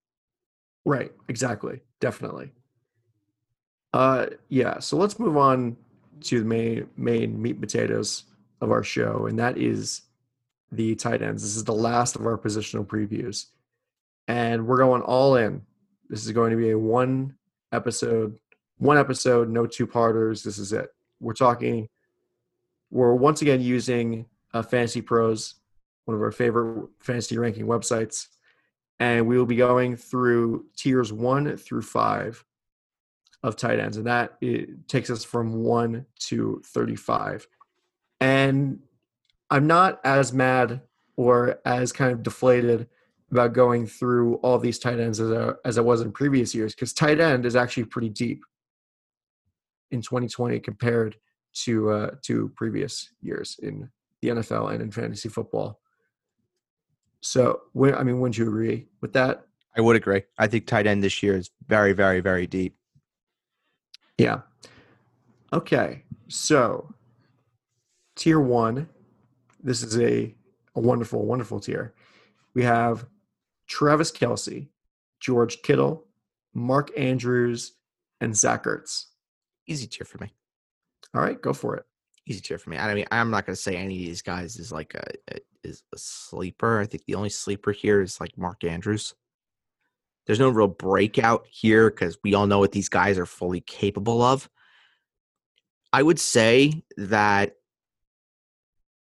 [0.85, 1.12] Right.
[1.29, 1.81] Exactly.
[2.01, 2.53] Definitely.
[3.93, 4.79] Uh, yeah.
[4.79, 5.77] So let's move on
[6.23, 8.25] to the main main meat potatoes
[8.61, 10.03] of our show, and that is
[10.73, 11.43] the tight ends.
[11.43, 13.47] This is the last of our positional previews,
[14.27, 15.62] and we're going all in.
[16.09, 17.35] This is going to be a one
[17.73, 18.38] episode,
[18.79, 20.42] one episode, no two parters.
[20.42, 20.90] This is it.
[21.21, 21.88] We're talking.
[22.90, 25.57] We're once again using uh, Fantasy Pros,
[26.07, 28.29] one of our favorite fantasy ranking websites,
[28.99, 32.42] and we will be going through tiers one through five
[33.42, 37.47] of tight ends, and that it takes us from one to thirty-five.
[38.21, 38.81] And
[39.51, 40.81] I'm not as mad
[41.16, 42.88] or as kind of deflated
[43.31, 46.75] about going through all these tight ends as I, as I was in previous years
[46.75, 48.43] because tight end is actually pretty deep
[49.91, 51.17] in 2020 compared
[51.53, 53.91] to uh, to previous years in
[54.23, 55.81] the NFL and in fantasy football.
[57.21, 59.45] So, when, I mean, wouldn't you agree with that?
[59.77, 60.23] I would agree.
[60.38, 62.77] I think tight end this year is very, very, very deep.
[64.17, 64.41] Yeah.
[65.53, 66.05] Okay.
[66.29, 66.95] So,
[68.17, 68.88] tier one,
[69.62, 70.35] this is a,
[70.75, 71.95] a wonderful, wonderful tier.
[72.55, 73.07] We have
[73.68, 74.68] Travis Kelce,
[75.20, 76.07] George Kittle,
[76.54, 77.72] Mark Andrews,
[78.20, 79.07] and Zach Ertz.
[79.66, 80.33] Easy tier for me.
[81.14, 81.85] All right, go for it.
[82.26, 82.78] Easy tier for me.
[82.78, 85.38] I mean, I'm not going to say any of these guys is like a, a
[85.64, 86.78] is a sleeper.
[86.81, 89.14] I think the only sleeper here is like Mark Andrews.
[90.26, 94.22] There's no real breakout here because we all know what these guys are fully capable
[94.22, 94.48] of.
[95.92, 97.57] I would say that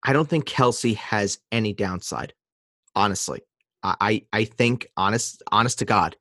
[0.04, 2.32] I don't think Kelce has any downside.
[2.94, 3.42] Honestly,
[3.82, 6.16] I I think honest honest to God,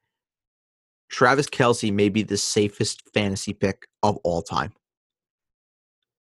[1.09, 4.73] Travis Kelce may be the safest fantasy pick of all time.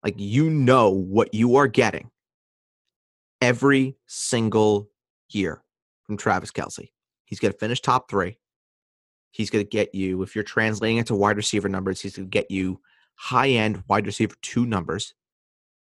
[0.02, 2.10] Like you know what you are getting
[3.40, 4.90] every single
[5.28, 5.62] year
[6.04, 6.90] from Travis Kelce.
[7.24, 8.38] He's going to finish top three.
[9.30, 12.26] He's going to get you, if you're translating it to wide receiver numbers, he's going
[12.26, 12.80] to get you
[13.14, 15.14] high end wide receiver two numbers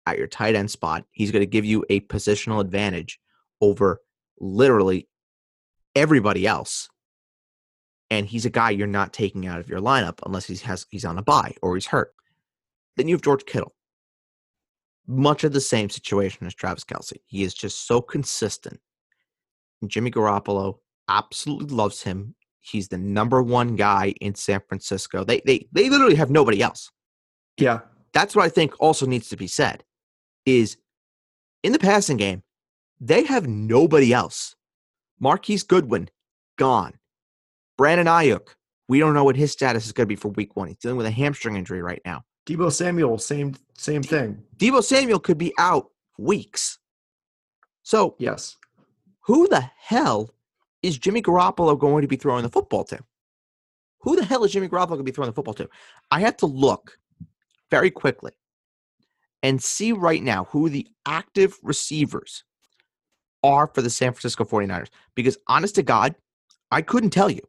[0.06, 1.06] at your tight end spot.
[1.12, 3.20] He's going to give you a positional advantage
[3.62, 4.02] over
[4.40, 5.08] literally
[5.96, 6.90] everybody else.
[8.10, 11.06] And he's a guy you're not taking out of your lineup unless he has he's
[11.06, 12.14] on a bye or he's hurt.
[12.98, 13.74] Then you have George Kittle.
[15.08, 17.18] Much of the same situation as Travis Kelce.
[17.26, 18.80] He is just so consistent.
[19.88, 20.76] Jimmy Garoppolo
[21.08, 22.36] absolutely loves him.
[22.60, 25.24] He's the number one guy in San Francisco.
[25.24, 26.92] They they they literally have nobody else.
[27.58, 27.80] Yeah.
[28.14, 29.84] That's what I think also needs to be said
[30.46, 30.78] is
[31.64, 32.44] in the passing game,
[33.00, 34.56] they have nobody else.
[35.22, 36.10] Marquise Goodwin,
[36.58, 36.94] gone.
[37.78, 38.50] Brandon Aiyuk,
[38.90, 40.68] we don't know what his status is going to be for week one.
[40.68, 42.24] He's dealing with a hamstring injury right now.
[42.48, 44.44] Deebo Samuel, same same thing.
[44.58, 46.80] Deebo Samuel could be out weeks.
[47.84, 48.58] So Yes.
[49.22, 50.32] who the hell
[50.82, 53.00] is Jimmy Garoppolo going to be throwing the football to?
[54.02, 55.70] Who the hell is Jimmy Garoppolo going to be throwing the football to?
[56.10, 56.98] I have to look
[57.70, 58.32] very quickly
[59.44, 62.44] and see right now who the active receivers
[63.44, 64.90] are for the San Francisco 49ers.
[65.16, 66.16] Because honest to God,
[66.72, 67.42] I couldn't tell you.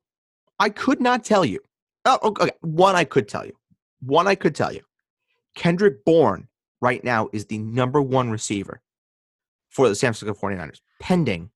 [0.58, 1.60] I could not tell you.
[2.04, 2.50] Oh, oh, okay.
[2.60, 3.52] One I could tell you.
[4.00, 4.80] One I could tell you.
[5.54, 6.48] Kendrick Bourne
[6.80, 8.80] right now is the number one receiver
[9.70, 11.50] for the San Francisco 49ers, pending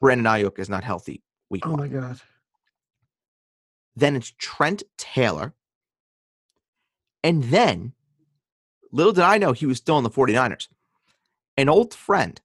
[0.00, 1.80] Brandon Aiyuk is not healthy week Oh one.
[1.80, 2.20] my god.
[3.94, 5.52] Then it's Trent Taylor.
[7.22, 7.92] And then,
[8.92, 10.68] little did I know he was still in the 49ers.
[11.56, 12.40] An old friend,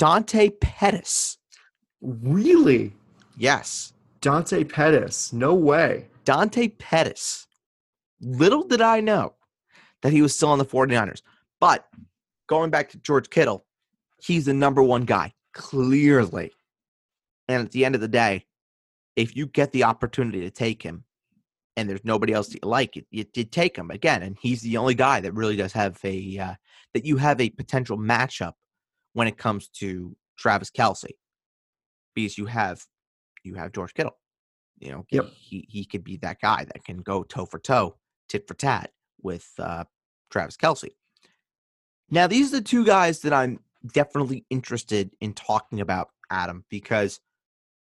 [0.00, 1.36] Dante Pettis.
[2.00, 2.94] Really?
[3.36, 5.30] Yes, Dante Pettis.
[5.30, 6.08] No way.
[6.24, 7.46] Dante Pettis.
[8.22, 9.34] Little did I know
[10.00, 11.20] that he was still on the 49ers.
[11.60, 11.86] But
[12.46, 13.66] going back to George Kittle,
[14.22, 16.50] he's the number one guy, clearly.
[17.46, 18.46] And at the end of the day,
[19.16, 21.04] if you get the opportunity to take him
[21.76, 24.22] and there's nobody else that you like, you, you, you take him again.
[24.22, 26.54] And he's the only guy that really does have a, uh,
[26.94, 28.54] that you have a potential matchup
[29.12, 31.10] when it comes to Travis Kelce.
[32.14, 32.84] Because you have,
[33.44, 34.16] you have George Kittle.
[34.78, 35.26] You know, Yep.
[35.36, 37.96] he, he could be that guy that can go toe for toe,
[38.28, 38.90] tit for tat
[39.22, 39.84] with uh,
[40.30, 40.90] Travis Kelce.
[42.10, 43.60] Now, these are the two guys that I'm
[43.92, 47.20] definitely interested in talking about, Adam, because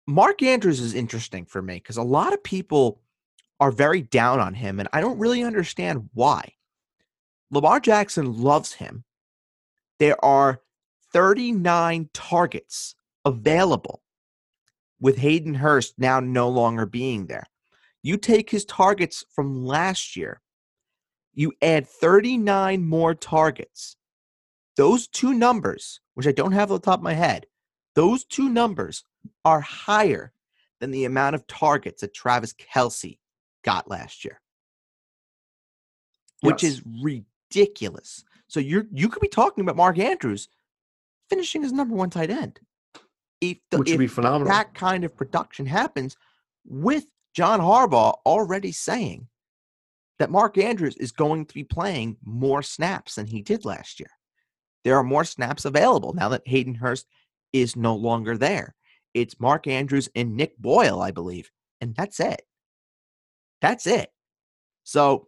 [0.08, 3.02] Mark Andrews is interesting for me because a lot of people
[3.60, 6.54] are very down on him, and I don't really understand why.
[7.52, 9.04] Lamar Jackson loves him.
[10.00, 10.62] There are
[11.18, 12.94] 39 targets
[13.26, 14.04] available
[15.00, 17.48] with Hayden Hurst now no longer being there.
[18.04, 20.42] You take his targets from last year,
[21.34, 23.96] you add 39 more targets.
[24.76, 27.48] Those two numbers, which I don't have on the top of my head,
[27.96, 29.04] those two numbers
[29.44, 30.34] are higher
[30.80, 33.18] than the amount of targets that Travis Kelce
[33.64, 34.40] got last year,
[36.42, 36.74] which Yes.
[36.74, 38.24] is ridiculous.
[38.46, 40.48] So you're you could be talking about Mark Andrews
[41.30, 42.60] finishing as number one tight end.
[43.42, 44.48] If the, Which would be phenomenal.
[44.48, 46.18] that kind of production happens
[46.66, 49.28] with John Harbaugh already saying
[50.20, 54.10] that Mark Andrews is going to be playing more snaps than he did last year.
[54.84, 57.06] There are more snaps available now that Hayden Hurst
[57.54, 58.74] is no longer there.
[59.14, 62.42] It's Mark Andrews and Nick Boyle, I believe, and that's it.
[63.62, 64.10] That's it.
[64.84, 65.28] So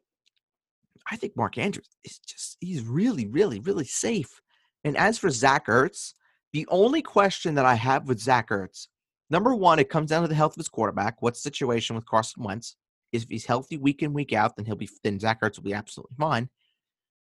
[1.10, 4.42] I think Mark Andrews is just, he's really, really, really safe.
[4.84, 6.14] And as for Zach Ertz,
[6.54, 8.88] the only question that I have with Zach Ertz,
[9.30, 11.22] number one, it comes down to the health of his quarterback.
[11.22, 12.76] What's the situation with Carson Wentz?
[13.12, 15.74] If he's healthy week in, week out, then he'll be then Zach Ertz will be
[15.74, 16.50] absolutely fine.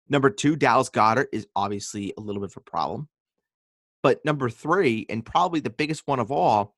[0.09, 3.09] Number two, Dallas Goedert is obviously a little bit of a problem.
[4.03, 6.75] But number three, and probably the biggest one of all,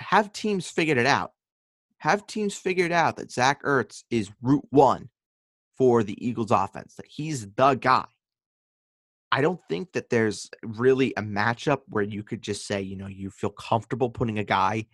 [0.00, 1.32] have teams figured it out.
[1.98, 5.08] Have teams figured out that Zach Ertz is route one
[5.76, 8.04] for the Eagles offense, that he's the guy.
[9.30, 13.06] I don't think that there's really a matchup where you could just say, you know,
[13.06, 14.86] you feel comfortable putting a guy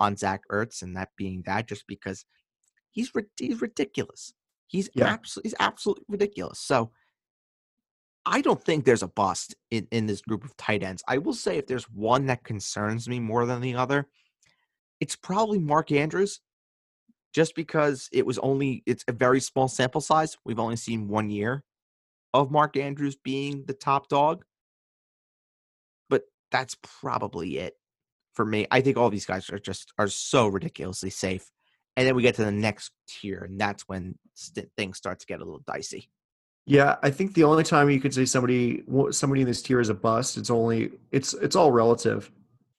[0.00, 2.24] on Zach Ertz and that being that just because
[2.90, 4.32] he's he's ridiculous.
[4.66, 5.06] He's Yeah.
[5.06, 6.58] absolutely he's absolutely ridiculous.
[6.58, 6.90] So
[8.24, 11.02] I don't think there's a bust in, in this group of tight ends.
[11.08, 14.08] I will say if there's one that concerns me more than the other,
[15.00, 16.40] it's probably Mark Andrews.
[17.34, 20.36] Just because it was only it's a very small sample size.
[20.44, 21.64] We've only seen one year
[22.34, 24.44] of Mark Andrews being the top dog.
[26.08, 27.74] But that's probably it
[28.34, 28.66] for me.
[28.70, 31.50] I think all these guys are just are so ridiculously safe.
[31.96, 35.26] And then we get to the next tier, and that's when st- things start to
[35.26, 36.08] get a little dicey.
[36.64, 39.88] Yeah, I think the only time you could say somebody somebody in this tier is
[39.88, 42.30] a bust, it's only it's it's all relative.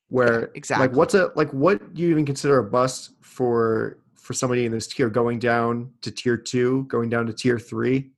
[0.07, 0.87] Where exactly.
[0.87, 4.71] like what's a like what do you even consider a bust for for somebody in
[4.71, 8.11] this tier going down to tier two, going down to tier three?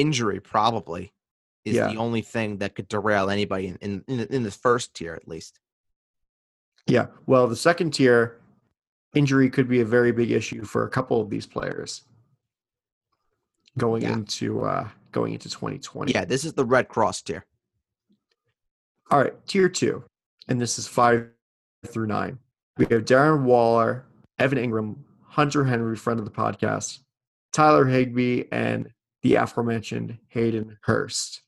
[0.00, 1.12] Injury probably
[1.64, 1.88] is Yeah.
[1.88, 5.26] the only thing that could derail anybody in in, in, in this first tier at
[5.26, 5.58] least.
[6.86, 7.06] Yeah.
[7.26, 8.38] Well, the second tier,
[9.14, 12.02] injury could be a very big issue for a couple of these players
[13.78, 14.12] going Yeah.
[14.12, 16.12] into uh going into 2020.
[16.12, 17.44] Yeah, this is the Red Cross tier.
[19.10, 20.04] All right, tier two,
[20.48, 21.30] and this is five
[21.86, 22.38] through nine.
[22.76, 24.04] We have Darren Waller,
[24.38, 26.98] Evan Engram, Hunter Henry, friend of the podcast,
[27.52, 28.90] Tyler Higbee, and
[29.26, 31.42] the aforementioned Hayden Hurst.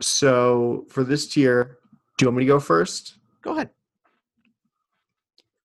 [0.00, 1.76] So for this tier,
[2.16, 3.16] do you want me to go first?
[3.42, 3.68] Go ahead.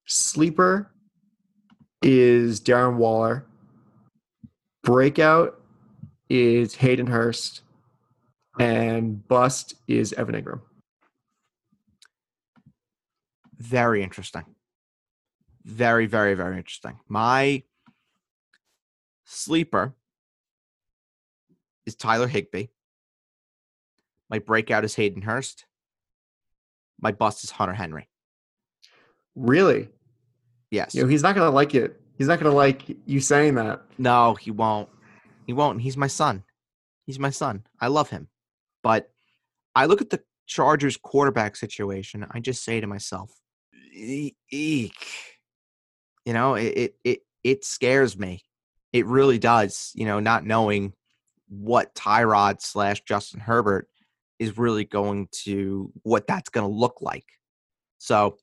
[0.04, 0.92] Sleeper
[2.02, 3.46] is Darren Waller.
[4.82, 5.58] Breakout
[6.28, 7.62] is Hayden Hurst.
[8.60, 10.60] And bust is Evan Engram.
[13.56, 14.44] Very interesting.
[15.64, 16.98] Very, very, very interesting.
[17.08, 17.62] My
[19.24, 19.94] sleeper
[21.88, 22.66] is Tyler Higbee.
[24.30, 25.64] My breakout is Hayden Hurst.
[27.00, 28.08] My bust is Hunter Henry.
[29.34, 29.88] Really?
[30.70, 30.94] Yes.
[30.94, 32.00] You know, he's not gonna like it.
[32.16, 33.82] He's not gonna like you saying that.
[33.96, 34.88] No, he won't.
[35.46, 35.80] He won't.
[35.80, 36.44] He's my son.
[37.06, 37.64] He's my son.
[37.80, 38.28] I love him.
[38.82, 39.10] But
[39.74, 42.26] I look at the Chargers quarterback situation.
[42.30, 43.32] I just say to myself,
[43.92, 45.06] "E- eek.
[46.26, 48.42] You know, it, it it it scares me.
[48.92, 49.92] It really does.
[49.94, 50.92] You know, not knowing
[51.48, 53.88] what Tyrod slash Justin Herbert
[54.38, 57.26] is really going to what that's going to look like.
[57.98, 58.38] So,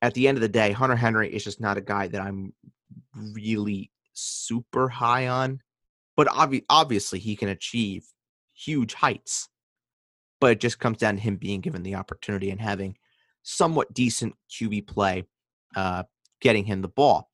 [0.00, 2.52] at the end of the day, Hunter Henry is just not a guy that I'm
[3.14, 5.60] really super high on,
[6.16, 8.06] but obvi- obviously he can achieve
[8.54, 9.48] huge heights.
[10.40, 12.96] But it just comes down to him being given the opportunity and having
[13.42, 15.24] somewhat decent QB play,
[15.74, 16.04] uh,
[16.40, 17.28] getting him the ball.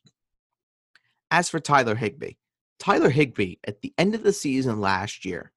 [1.31, 2.35] As for Tyler Higbee,
[2.79, 5.53] Tyler Higbee at the end of the season last year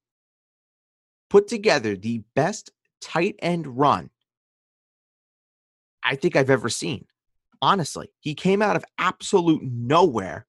[1.28, 4.10] put together the best tight end run
[6.02, 7.06] I think I've ever seen.
[7.60, 10.46] Honestly, he came out of absolute nowhere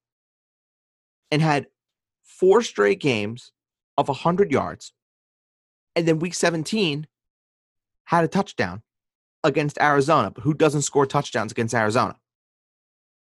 [1.32, 1.68] and had
[2.24, 3.52] four straight games
[3.98, 4.94] of 100 yards.
[5.96, 7.08] And then week 17
[8.06, 8.84] had a touchdown
[9.44, 10.32] against Arizona.
[10.32, 12.16] But who doesn't score touchdowns against Arizona?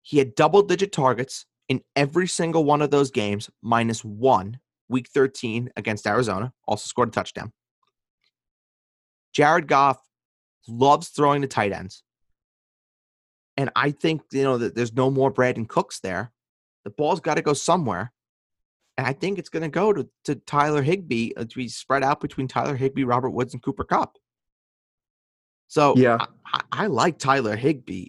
[0.03, 4.59] He had double digit targets in every single one of those games, minus one.
[4.91, 7.53] Week 13 against Arizona, also scored a touchdown.
[9.35, 9.99] Jared Goff
[10.67, 12.03] loves throwing the tight ends.
[13.59, 16.33] And I think, you know, that there's no more Brandin Cooks there.
[16.85, 18.13] The ball's got to go somewhere.
[18.97, 22.03] And I think it's going to go to, to Tyler Higbee uh, to be spread
[22.03, 24.17] out between Tyler Higbee, Robert Woods, and Cooper Kupp.
[25.67, 26.19] So Yeah.
[26.21, 26.27] I,
[26.73, 28.09] I, I like Tyler Higbee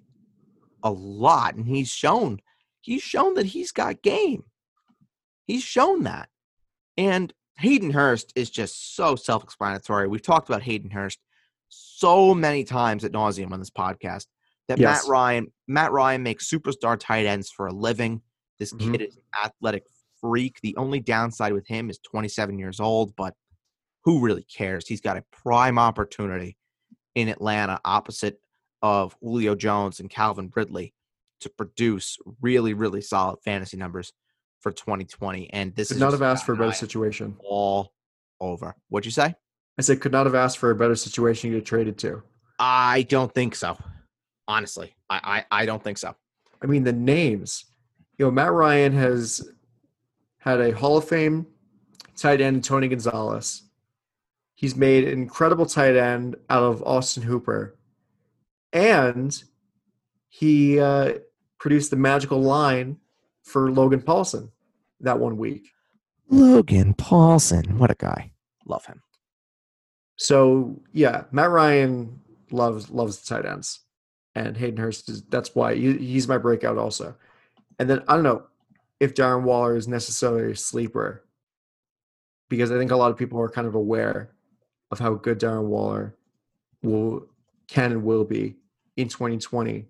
[0.84, 1.56] a lot.
[1.56, 2.40] And he's shown,
[2.82, 4.44] he's shown that he's got game.
[5.46, 6.30] He's shown that.
[6.98, 10.08] And Hayden Hurst is just so self explanatory.
[10.08, 11.20] We've talked about Hayden Hurst
[11.70, 14.26] so many times at nauseum on this podcast
[14.68, 15.04] that Yes.
[15.04, 18.22] Matt Ryan, Matt Ryan makes superstar tight ends for a living.
[18.60, 18.92] This Mhm.
[18.92, 19.84] kid is an athletic
[20.22, 20.60] freak.
[20.62, 23.36] The only downside with him is 27 years old, but
[24.04, 24.88] who really cares?
[24.88, 26.58] He's got a prime opportunity
[27.16, 28.42] in Atlanta opposite
[28.82, 30.94] of Julio Jones and Calvin Ridley
[31.42, 34.12] to produce really, really solid fantasy numbers
[34.62, 35.52] for 2020.
[35.54, 37.36] And this Could is not have asked for a better situation.
[37.44, 37.94] all
[38.40, 38.76] over.
[38.90, 39.36] What'd you say?
[39.78, 42.22] I said could not have asked for a better situation to get traded to.
[42.60, 43.78] I don't think so.
[44.48, 46.16] Honestly, I, I, I don't think so.
[46.62, 47.66] I mean, the names.
[48.18, 49.50] You know, Matt Ryan has
[50.40, 51.48] had a Hall of Fame
[52.18, 53.64] tight end, Tony Gonzalez.
[54.56, 57.78] He's made an incredible tight end out of Austin Hooper,
[58.74, 59.42] and
[60.28, 61.14] he uh,
[61.60, 62.98] produced the magical line
[63.44, 64.50] for Logan Paulsen
[65.02, 65.70] that one week.
[66.30, 68.32] Logan Paulsen, what a guy!
[68.66, 69.02] Love him.
[70.18, 72.20] So yeah, Matt Ryan
[72.52, 73.82] loves loves the tight ends,
[74.36, 77.16] and Hayden Hurst is that's why he, he's my breakout also.
[77.80, 78.44] And then I don't know
[79.00, 81.24] if Darren Waller is necessarily a sleeper
[82.50, 84.32] because I think a lot of people are kind of aware
[84.92, 86.16] of how good Darren Waller
[86.84, 87.28] will
[87.68, 88.56] can and will be
[88.98, 89.86] in 2020.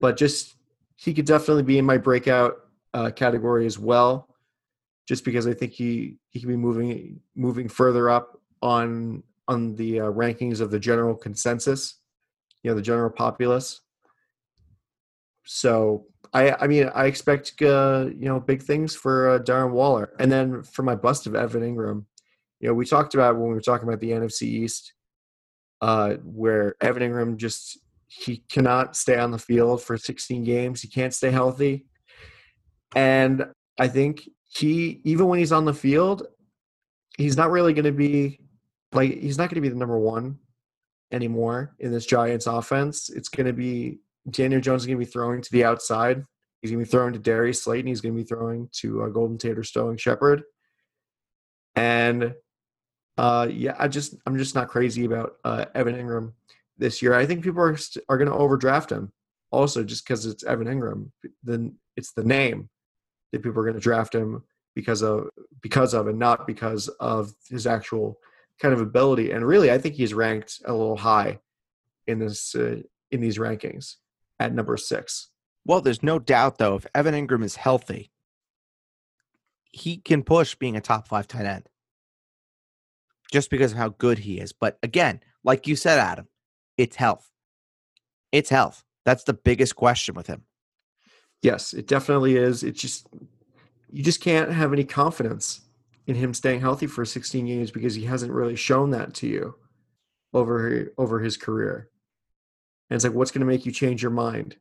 [0.00, 0.56] But just
[1.02, 2.58] he could definitely be in my breakout
[2.94, 4.28] uh, category as well,
[5.08, 10.00] just because I think he he can be moving moving further up on on the
[10.00, 11.96] uh, rankings of the general consensus,
[12.62, 13.80] you know, the general populace.
[15.44, 20.12] So I I mean I expect uh, you know big things for uh, Darren Waller,
[20.20, 22.04] and then for my bust of Evan Engram,
[22.60, 24.92] you know we talked about when we were talking about the NFC East,
[25.80, 27.78] uh, where Evan Engram just
[28.20, 30.82] he cannot stay on the field for 16 games.
[30.82, 31.86] He can't stay healthy,
[32.94, 33.46] and
[33.78, 36.26] I think he even when he's on the field,
[37.16, 38.40] he's not really going to be
[38.92, 40.38] like he's not going to be the number one
[41.10, 43.10] anymore in this Giants offense.
[43.10, 43.98] It's going to be
[44.30, 46.24] Daniel Jones is going to be throwing to the outside.
[46.60, 47.88] He's going to be throwing to Darius Slayton.
[47.88, 50.44] He's going to be throwing to uh, Golden Tater Sterling Shepard.
[51.74, 52.34] And
[53.18, 56.32] uh, yeah, I just I'm just not crazy about uh, Evan Engram
[56.82, 57.14] this year.
[57.14, 57.76] I think people are
[58.08, 59.12] are going to overdraft him.
[59.50, 61.10] Also, just because it's Evan Engram,
[61.42, 62.68] then it's the name
[63.32, 64.42] that people are going to draft him
[64.74, 65.28] because of
[65.62, 68.18] because of, and not because of his actual
[68.60, 69.30] kind of ability.
[69.30, 71.38] And really, I think he's ranked a little high
[72.06, 72.76] in this uh,
[73.10, 73.96] in these rankings
[74.40, 75.28] at number six.
[75.64, 78.10] Well, there's no doubt though, if Evan Engram is healthy,
[79.70, 81.68] he can push being a top five tight end
[83.32, 84.52] just because of how good he is.
[84.52, 86.28] But again, like you said, Adam,
[86.76, 87.30] it's health.
[88.30, 88.84] It's health.
[89.04, 90.44] That's the biggest question with him.
[91.42, 92.62] Yes, it definitely is.
[92.62, 93.06] It just
[93.90, 95.62] you just can't have any confidence
[96.06, 99.54] in him staying healthy for 16 games because he hasn't really shown that to you
[100.32, 101.88] over over his career.
[102.88, 104.56] And it's like, what's going to make you change your mind?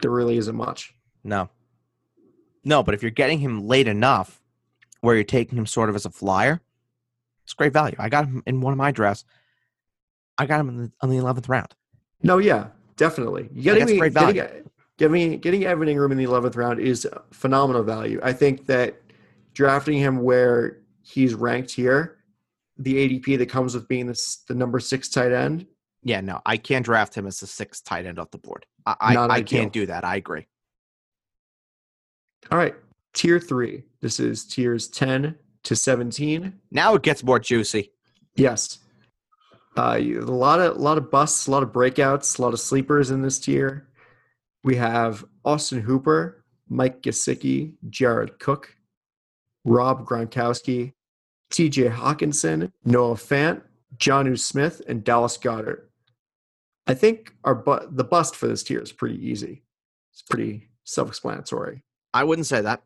[0.00, 0.94] There really isn't much.
[1.24, 1.48] No.
[2.64, 4.42] No, but if you're getting him late enough
[5.00, 6.60] where you're taking him sort of as a flyer,
[7.44, 7.96] it's great value.
[7.98, 9.24] I got him in one of my drafts.
[10.38, 11.74] I got him in the, on the 11th round.
[12.22, 13.48] No, yeah, definitely.
[13.54, 14.34] Getting that's me, great value.
[14.34, 18.20] getting, getting, getting Evan Engram in the 11th round is phenomenal value.
[18.22, 19.00] I think that
[19.54, 22.18] drafting him where he's ranked here,
[22.78, 25.66] the ADP that comes with being this, the number six tight end,
[26.02, 28.66] Yeah, no, I can't draft him as the sixth tight end off the board.
[28.86, 30.04] I, I, I can't do that.
[30.04, 30.46] I agree.
[32.50, 32.74] All right,
[33.12, 33.84] tier three.
[34.00, 36.58] This is tiers 10 to 17.
[36.72, 37.92] Now it gets more juicy.
[38.34, 38.78] Yes.
[39.76, 42.60] Uh, a lot of a lot of busts, a lot of breakouts, a lot of
[42.60, 43.88] sleepers in this tier.
[44.64, 48.76] We have Austin Hooper, Mike Gesicki, Jared Cook,
[49.64, 50.92] Rob Gronkowski,
[51.50, 51.88] T.J.
[51.88, 53.62] Hockenson, Noah Fant,
[53.96, 55.88] Jonnu Smith, and Dallas Goedert.
[56.86, 59.62] I think our bu- the bust for this tier is pretty easy.
[60.12, 61.82] It's pretty self-explanatory.
[62.12, 62.82] I wouldn't say that.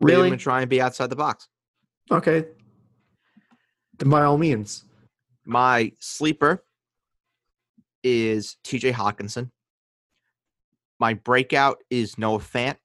[0.00, 0.36] We didn't Really?
[0.36, 1.48] try and be outside the box.
[2.10, 2.44] Okay.
[3.98, 4.84] By all means.
[5.44, 6.62] My sleeper
[8.02, 9.50] is TJ Hockenson.
[10.98, 12.76] My breakout is Noah Fant.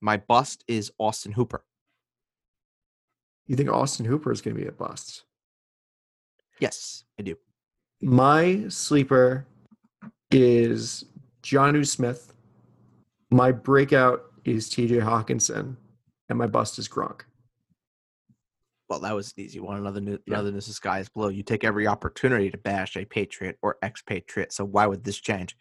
[0.00, 1.64] My bust is Austin Hooper.
[3.46, 5.24] You think Austin Hooper is going to be a bust?
[6.60, 7.36] Yes, I do.
[8.00, 9.46] My sleeper
[10.30, 11.04] is
[11.42, 12.34] Jonnu Smith.
[13.30, 15.76] My breakout is TJ Hockenson.
[16.28, 17.22] And my bust is Gronk.
[18.94, 19.78] Well, that was an easy one.
[19.78, 20.16] Another, Yeah.
[20.28, 21.30] another this is sky is blue.
[21.30, 24.52] You take every opportunity to bash a patriot or expatriate.
[24.52, 25.56] So why would this change?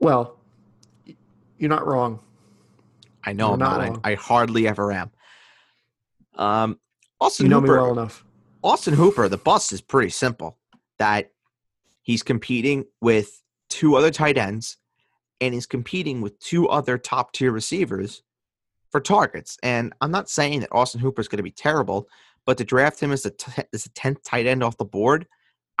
[0.00, 0.38] Well,
[1.56, 2.20] you're not wrong.
[3.24, 4.00] I know You're I'm not.
[4.04, 5.10] I, I hardly ever am.
[6.34, 6.78] Um,
[7.22, 7.72] Austin You know Hooper.
[7.76, 8.22] me well enough.
[8.62, 10.58] Austin Hooper, the bust is pretty simple.
[10.98, 11.30] That
[12.02, 14.76] he's competing with two other tight ends,
[15.40, 18.22] and he's competing with two other top tier receivers
[18.94, 19.58] for targets.
[19.64, 22.08] And I'm not saying that Austin Hooper is going to be terrible,
[22.46, 25.26] but to draft him as a t- as a tenth tight end off the board,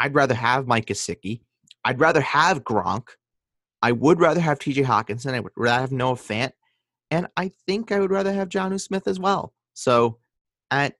[0.00, 1.42] I'd rather have Mike Gesicki.
[1.84, 3.10] I'd rather have Gronk.
[3.80, 4.82] I would rather have T.J.
[4.82, 5.32] Hockenson.
[5.32, 6.50] I would rather have Noah Fant,
[7.08, 9.54] and I think I would rather have Jonnu Smith as well.
[9.74, 10.18] So,
[10.72, 10.96] at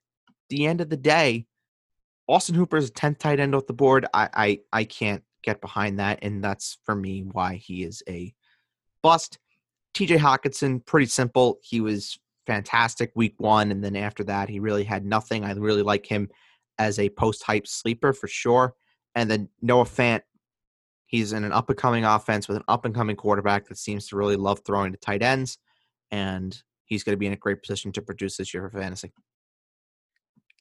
[0.49, 1.47] the end of the day,
[2.29, 4.05] Austin Hooper is a 10th tight end off the board.
[4.13, 8.33] I, I I can't get behind that, and that's for me why he is a
[9.03, 9.37] bust.
[9.95, 11.59] TJ Hockenson, pretty simple.
[11.63, 15.43] He was fantastic week one, and then after that, he really had nothing.
[15.43, 16.29] I really like him
[16.77, 18.75] as a post hype sleeper for sure.
[19.15, 20.21] And then Noah Fant,
[21.05, 24.07] he's in an up and coming offense with an up and coming quarterback that seems
[24.09, 25.57] to really love throwing to tight ends,
[26.11, 29.13] and he's going to be in a great position to produce this year for fantasy.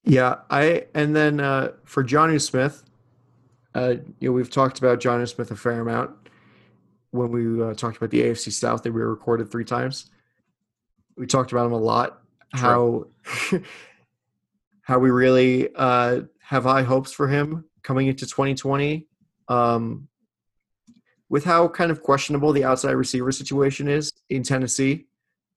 [0.05, 2.85] Yeah, I and then uh, for Johnny Smith,
[3.75, 6.24] uh, you know we've talked about Johnny Smith a fair amount
[7.15, 10.11] when we uh, talked about the AFC South that we recorded three times.
[11.17, 12.21] We talked about him a lot.
[12.53, 13.07] How
[14.83, 19.07] how we really uh, have high hopes for him coming into 2020.
[19.47, 20.09] Um,
[21.29, 25.07] with how kind of questionable the outside receiver situation is in Tennessee,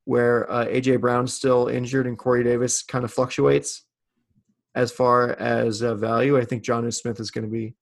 [0.05, 3.83] where uh, AJ Brown's still injured and Corey Davis kind of fluctuates
[4.75, 6.37] as far as uh, value.
[6.37, 7.73] I think Jonnu Smith is going to be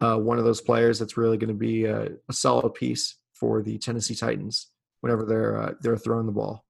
[0.00, 3.62] uh, one of those players that's really going to be a, a, solid piece for
[3.62, 4.68] the Tennessee Titans
[5.00, 6.64] whenever they're uh, they're throwing the ball.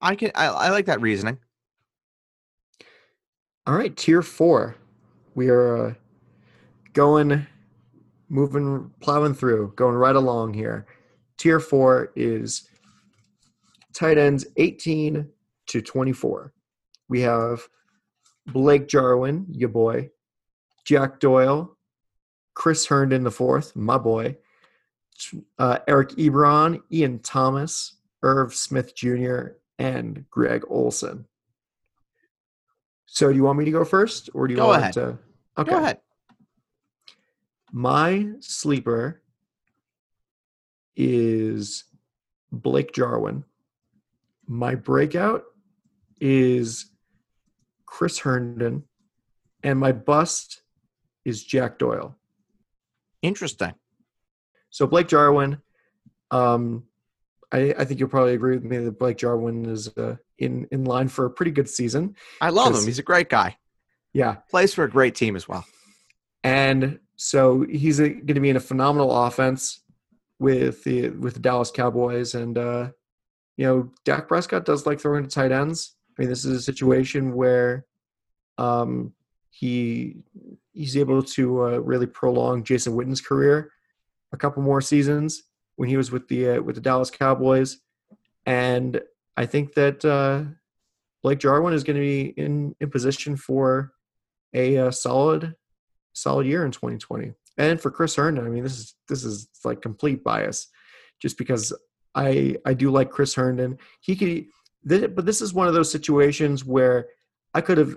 [0.00, 1.38] I can I, I like that reasoning.
[3.66, 4.76] All right, tier four.
[5.34, 5.94] We are uh,
[6.92, 7.46] going,
[8.28, 10.86] moving, plowing through, going right along here.
[11.38, 12.68] Tier four is
[13.92, 15.28] tight ends 18
[15.68, 16.52] to 24.
[17.08, 17.66] We have
[18.46, 20.10] Blake Jarwin, your boy,
[20.84, 21.76] Jack Doyle,
[22.54, 24.36] Chris Herndon the fourth, my boy,
[25.58, 31.26] uh, Eric Ebron, Ian Thomas, Irv Smith Jr., and Greg Olsen.
[33.06, 34.94] So, do you want me to go first, or do you go want ahead.
[34.94, 35.18] to?
[35.58, 35.70] Okay.
[35.70, 35.98] Go ahead.
[37.72, 39.22] My sleeper
[40.96, 41.84] is
[42.50, 43.44] Blake Jarwin.
[44.46, 45.44] My breakout
[46.20, 46.91] is
[47.92, 48.84] Chris Herndon,
[49.62, 50.62] and my bust
[51.26, 52.16] is Jack Doyle.
[53.20, 53.74] Interesting.
[54.70, 55.58] So Blake Jarwin,
[56.30, 56.84] um,
[57.52, 60.84] I, I, think you'll probably agree with me that Blake Jarwin is uh, in in
[60.84, 62.16] line for a pretty good season.
[62.40, 62.86] I love him.
[62.86, 63.58] He's a great guy.
[64.14, 65.66] Yeah, plays for a great team as well.
[66.42, 69.82] And so he's going to be in a phenomenal offense
[70.38, 72.88] with the with the Dallas Cowboys, and uh,
[73.58, 75.94] you know Dak Prescott does like throwing to tight ends.
[76.18, 77.86] I mean, this is a situation where
[78.58, 79.12] um,
[79.50, 80.16] he
[80.72, 83.70] he's able to uh, really prolong Jason Witten's career
[84.32, 85.44] a couple more seasons
[85.76, 87.78] when he was with the uh, with the Dallas Cowboys,
[88.46, 89.00] and
[89.36, 90.44] I think that uh,
[91.22, 93.92] Blake Jarwin is going to be in in position for
[94.54, 95.54] a, uh, solid
[96.12, 97.32] solid year in 2020.
[97.58, 100.68] And for Chris Herndon, I mean, this is this is like complete bias,
[101.20, 101.72] just because
[102.14, 103.78] I I do like Chris Herndon.
[104.00, 104.46] He could
[104.84, 107.08] but this is one of those situations where
[107.54, 107.96] I could have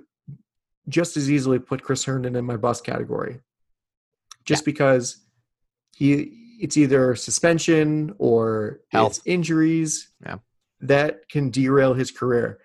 [0.88, 3.40] just as easily put Chris Herndon in my bust category,
[4.44, 4.72] just yeah.
[4.72, 5.18] because
[5.96, 9.18] he it's either suspension or Health.
[9.18, 10.38] it's injuries yeah.
[10.82, 12.60] that can derail his career.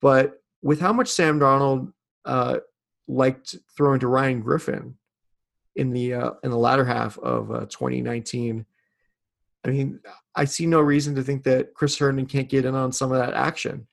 [0.00, 1.92] But with how much Sam Darnold
[2.24, 2.58] uh,
[3.06, 4.94] liked throwing to Ryan Griffin
[5.76, 8.66] in the uh, in the latter half of uh, 2019
[9.68, 10.00] I mean,
[10.34, 13.18] I see no reason to think that Chris Herndon can't get in on some of
[13.18, 13.86] that action.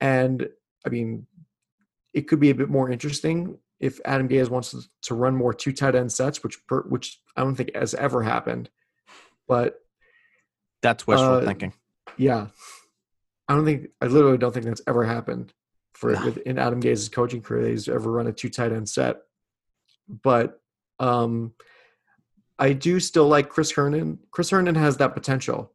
[0.00, 0.48] And
[0.84, 1.26] I mean,
[2.12, 5.72] it could be a bit more interesting if Adam Gase wants to run more two
[5.72, 8.68] tight end sets, which per, which I don't think has ever happened.
[9.48, 9.80] But
[10.82, 11.72] that's wishful uh, thinking.
[12.16, 12.48] Yeah,
[13.48, 15.52] I don't think I literally don't think that's ever happened
[15.94, 16.34] for no.
[16.44, 17.68] in Adam Gase's coaching career.
[17.68, 19.16] He's ever run a two tight end set.
[20.08, 20.60] But
[21.00, 21.54] um,
[22.58, 24.18] I do still like Chris Herndon.
[24.30, 25.72] Chris Herndon has that potential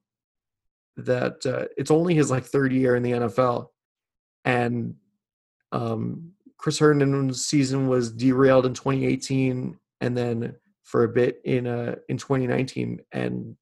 [0.97, 3.67] that uh, it's only his like third year in the NFL,
[4.45, 4.95] and
[5.71, 11.95] um, Chris Herndon's season was derailed in 2018, and then for a bit in uh,
[12.07, 13.55] in 2019, and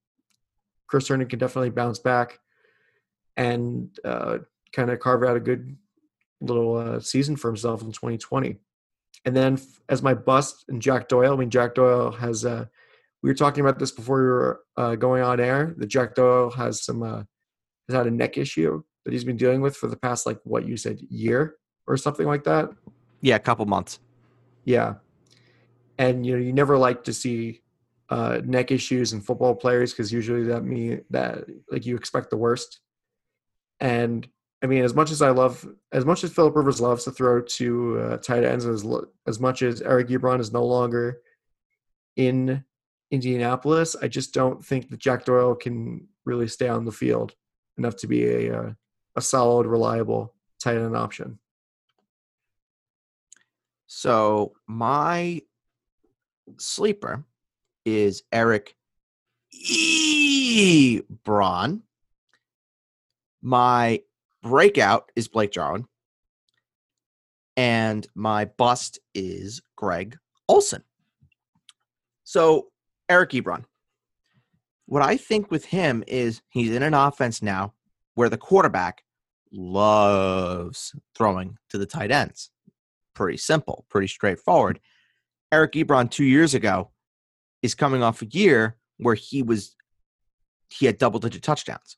[0.87, 2.39] Chris Herndon can definitely bounce back
[3.35, 4.39] and uh,
[4.71, 5.75] kind of carve out a good
[6.41, 8.57] little uh, season for himself in 2020.
[9.25, 9.59] And then
[9.89, 12.65] as my bust and Jack Doyle, I mean Jack Doyle has uh,
[13.23, 15.73] we were talking about this before we were uh, going on air.
[15.77, 17.23] The Jack Doyle has some uh,
[17.87, 20.67] has had a neck issue that he's been dealing with for the past like what
[20.67, 21.55] you said year
[21.87, 22.69] or something like that.
[23.21, 23.99] Yeah, a couple months.
[24.65, 24.95] Yeah,
[25.97, 27.61] and you know you never like to see
[28.09, 32.37] uh, neck issues in football players because usually that mean that like you expect the
[32.37, 32.79] worst.
[33.79, 34.27] And
[34.63, 37.41] I mean, as much as I love, as much as Philip Rivers loves to throw
[37.41, 38.85] to uh, tight ends, as
[39.27, 41.21] as much as Eric Ebron is no longer
[42.15, 42.63] in
[43.11, 43.95] Indianapolis.
[44.01, 47.35] I just don't think that Jack Doyle can really stay on the field
[47.77, 48.73] enough to be a a, uh,
[49.15, 51.39] a solid, reliable tight end option.
[53.87, 55.41] So my
[56.57, 57.23] sleeper
[57.85, 58.75] is Eric
[59.53, 61.01] Ebron.
[63.41, 64.01] My
[64.43, 65.87] breakout is Blake Jarwin.
[67.55, 70.83] And my bust is Greg Olsen.
[72.23, 72.67] So,
[73.09, 73.65] Eric Ebron.
[74.85, 77.73] What I think with him is he's in an offense now
[78.15, 79.03] where the quarterback
[79.51, 82.51] loves throwing to the tight ends.
[83.13, 84.79] Pretty simple, pretty straightforward.
[85.51, 86.91] Eric Ebron two years ago
[87.61, 89.75] is coming off a year where he was
[90.69, 91.97] he had double digit touchdowns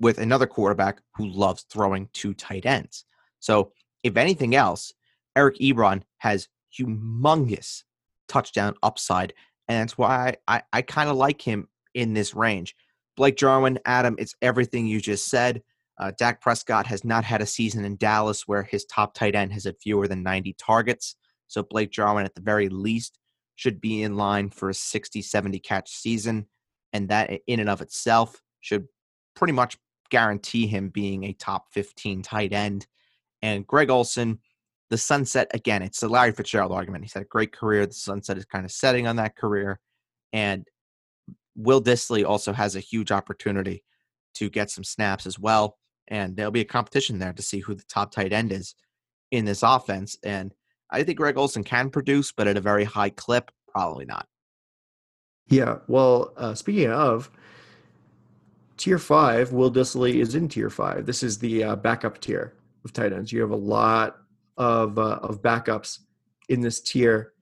[0.00, 3.04] with another quarterback who loves throwing to tight ends.
[3.40, 4.92] So if anything else,
[5.36, 7.84] Eric Ebron has humongous
[8.28, 9.32] touchdown upside,
[9.68, 12.74] and that's why I, I, kind of like him in this range.
[13.16, 15.62] Blake Jarwin, Adam, it's everything you just said.
[15.98, 19.52] Uh, Dak Prescott has not had a season in Dallas where his top tight end
[19.52, 21.16] has had fewer than 90 targets.
[21.48, 23.18] So Blake Jarwin, at the very least,
[23.56, 26.46] should be in line for a 60, 70 catch season.
[26.92, 28.86] And that in and of itself should
[29.34, 29.76] pretty much
[30.10, 32.86] guarantee him being a top 15 tight end.
[33.42, 34.38] And Greg Olsen,
[34.90, 37.04] the sunset, again, it's the Larry Fitzgerald argument.
[37.04, 37.86] He's had a great career.
[37.86, 39.80] The sunset is kind of setting on that career.
[40.32, 40.66] And
[41.56, 43.84] Will Dissly also has a huge opportunity
[44.34, 45.76] to get some snaps as well.
[46.08, 48.74] And there'll be a competition there to see who the top tight end is
[49.30, 50.16] in this offense.
[50.22, 50.54] And
[50.90, 54.26] I think Greg Olsen can produce, but at a very high clip, probably not.
[55.48, 55.78] Yeah.
[55.86, 57.30] Well, uh, speaking of
[58.78, 61.04] tier five, Will Dissly is in tier five.
[61.04, 63.32] This is the uh, backup tier of tight ends.
[63.32, 64.18] You have a lot
[64.58, 66.00] of uh, of backups
[66.48, 67.32] in this tier,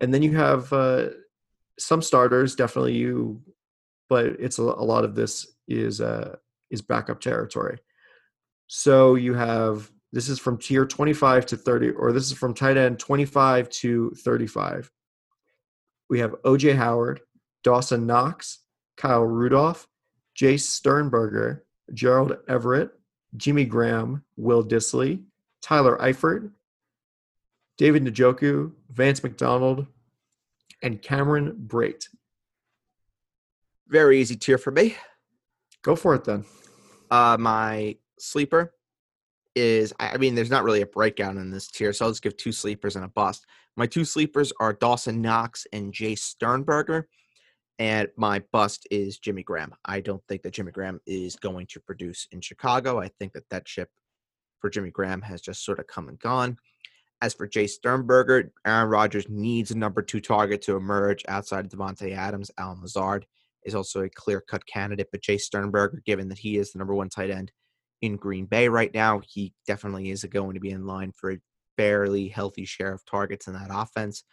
[0.00, 1.08] and then you have uh,
[1.78, 2.54] some starters.
[2.54, 3.42] Definitely you,
[4.08, 6.36] but it's a, a lot of this is uh,
[6.70, 7.78] is backup territory.
[8.68, 12.76] So you have this is from tier 25 to 30, or this is from tight
[12.76, 14.90] end 25 to 35.
[16.08, 17.20] We have OJ Howard,
[17.62, 18.58] Dawson Knox,
[18.96, 19.86] Kyle Rudolph,
[20.36, 22.90] Jace Sternberger, Gerald Everett,
[23.36, 25.22] Jimmy Graham, Will Dissly,
[25.62, 26.50] Tyler Eifert,
[27.78, 29.86] David Njoku, Vance McDonald,
[30.82, 32.06] and Cameron Brate.
[33.88, 34.96] Very easy tier for me.
[35.82, 36.44] Go for it then.
[37.10, 38.74] Uh, my sleeper
[39.56, 42.36] is I mean, there's not really a breakdown in this tier, so I'll just give
[42.36, 43.46] two sleepers and a bust.
[43.76, 47.08] My two sleepers are Dawson Knox and Jay Sternberger.
[47.78, 49.72] And my bust is Jimmy Graham.
[49.86, 53.00] I don't think that Jimmy Graham is going to produce in Chicago.
[53.00, 53.88] I think that that ship
[54.60, 56.56] for Jimmy Graham has just sort of come and gone.
[57.22, 61.70] As for Jay Sternberger, Aaron Rodgers needs a number two target to emerge outside of
[61.70, 62.50] Davante Adams.
[62.58, 63.26] Allen Lazard
[63.64, 66.94] is also a clear cut candidate, but Jay Sternberger, given that he is the number
[66.94, 67.52] one tight end
[68.00, 71.38] in Green Bay right now, he definitely is going to be in line for a
[71.76, 74.24] fairly healthy share of targets in that offense.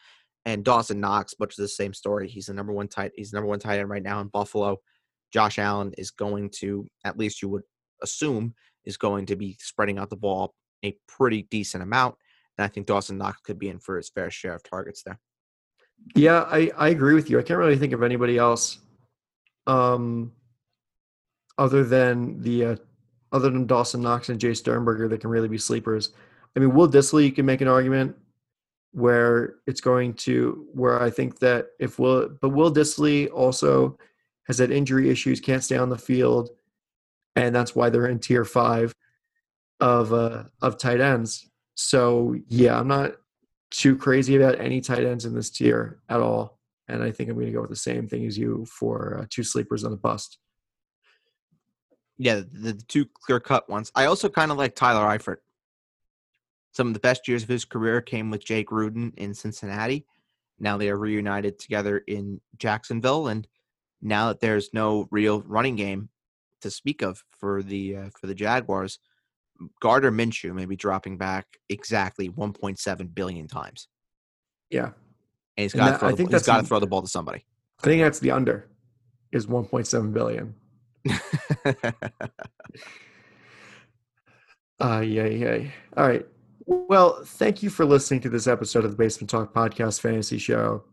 [0.45, 2.29] And Dawson Knox, much of the same story.
[2.29, 3.11] He's the number one tight.
[3.15, 4.77] He's number one tight end right now in Buffalo.
[5.33, 7.63] Josh Allen is going to, at least you would
[8.01, 8.53] assume,
[8.85, 12.15] is going to be spreading out the ball a pretty decent amount.
[12.57, 15.19] And I think Dawson Knox could be in for his fair share of targets there.
[16.15, 17.39] Yeah, I, I agree with you.
[17.39, 18.79] I can't really think of anybody else
[19.65, 20.31] um,
[21.57, 22.75] other than the uh,
[23.31, 26.11] other than Dawson Knox and Jay Sternberger that can really be sleepers.
[26.55, 28.15] I mean, Will Dissly, you can make an argument
[28.93, 33.97] where it's going to where I think that if Will but Will Dissly also
[34.47, 36.51] has had injury issues, can't stay on the field,
[37.37, 38.93] and that's why they're in tier five
[39.79, 41.49] of uh of tight ends.
[41.75, 43.13] So yeah, I'm not
[43.69, 46.57] too crazy about any tight ends in this tier at all.
[46.87, 49.25] And I think I'm going to go with the same thing as you for uh,
[49.29, 50.39] two sleepers on the bust.
[52.17, 53.91] Yeah, the, the two clear cut ones.
[53.93, 55.37] I also kind of like Tyler Eifert.
[56.71, 60.05] Some of the best years of his career came with Jay Gruden in Cincinnati.
[60.59, 63.47] Now they are reunited together in Jacksonville, and
[64.01, 66.09] now that there's no real running game
[66.61, 68.99] to speak of for the uh, for the Jaguars,
[69.81, 73.87] Gardner Minshew may be dropping back exactly 1.7 billion times.
[74.69, 77.01] Yeah, and he's got to throw, I think he's that's got to throw the ball
[77.01, 77.45] to somebody.
[77.81, 78.67] I think that's the under
[79.31, 80.55] is 1.7 billion.
[84.79, 85.69] Uh, yeah, yeah.
[85.95, 86.25] All right.
[86.65, 90.83] Well, thank you for listening to this episode of the Basement Talk Podcast Fantasy Show.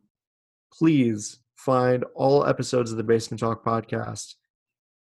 [0.72, 4.34] Please find all episodes of the Basement Talk Podcast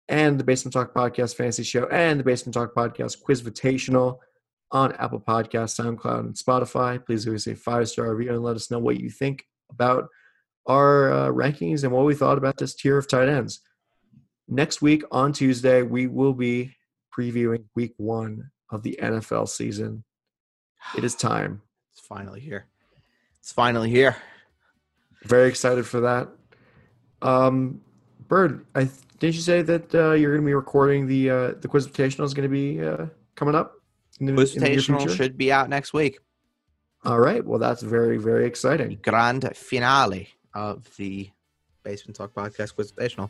[0.07, 4.19] and the Basement Talk Podcast Fantasy Show and the Basement Talk Podcast Quiz Quizvitational
[4.71, 7.03] on Apple Podcasts, SoundCloud, and Spotify.
[7.03, 10.09] Please leave us a five star review and let us know what you think about
[10.67, 13.61] our uh, rankings and what we thought about this tier of tight ends.
[14.47, 16.75] Next week on Tuesday, we will be
[17.15, 20.03] previewing week one of the NFL season.
[20.97, 21.61] It is time.
[21.97, 22.65] It's finally here.
[23.39, 24.17] It's finally here.
[25.23, 26.27] Very excited for that.
[27.21, 27.79] Um,
[28.27, 31.67] Bird, I didn't you say that uh, you're going to be recording the uh, the
[31.67, 33.73] quiz invitational is going to be uh, coming up?
[34.19, 36.19] In the, in the Quizitational should be out next week.
[37.03, 37.45] All right.
[37.45, 38.97] Well, that's very very exciting.
[39.03, 41.29] grand finale of the
[41.83, 43.29] Basement Talk Podcast Quizitational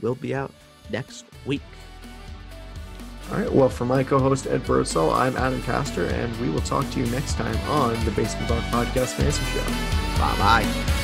[0.00, 0.52] will be out
[0.90, 1.62] next week.
[3.30, 3.52] All right.
[3.52, 7.06] Well, for my co-host Ed Birdsall, I'm Adam Castor, and we will talk to you
[7.06, 9.64] next time on the Basement Talk Podcast Fantasy Show.
[10.18, 10.99] Bye bye.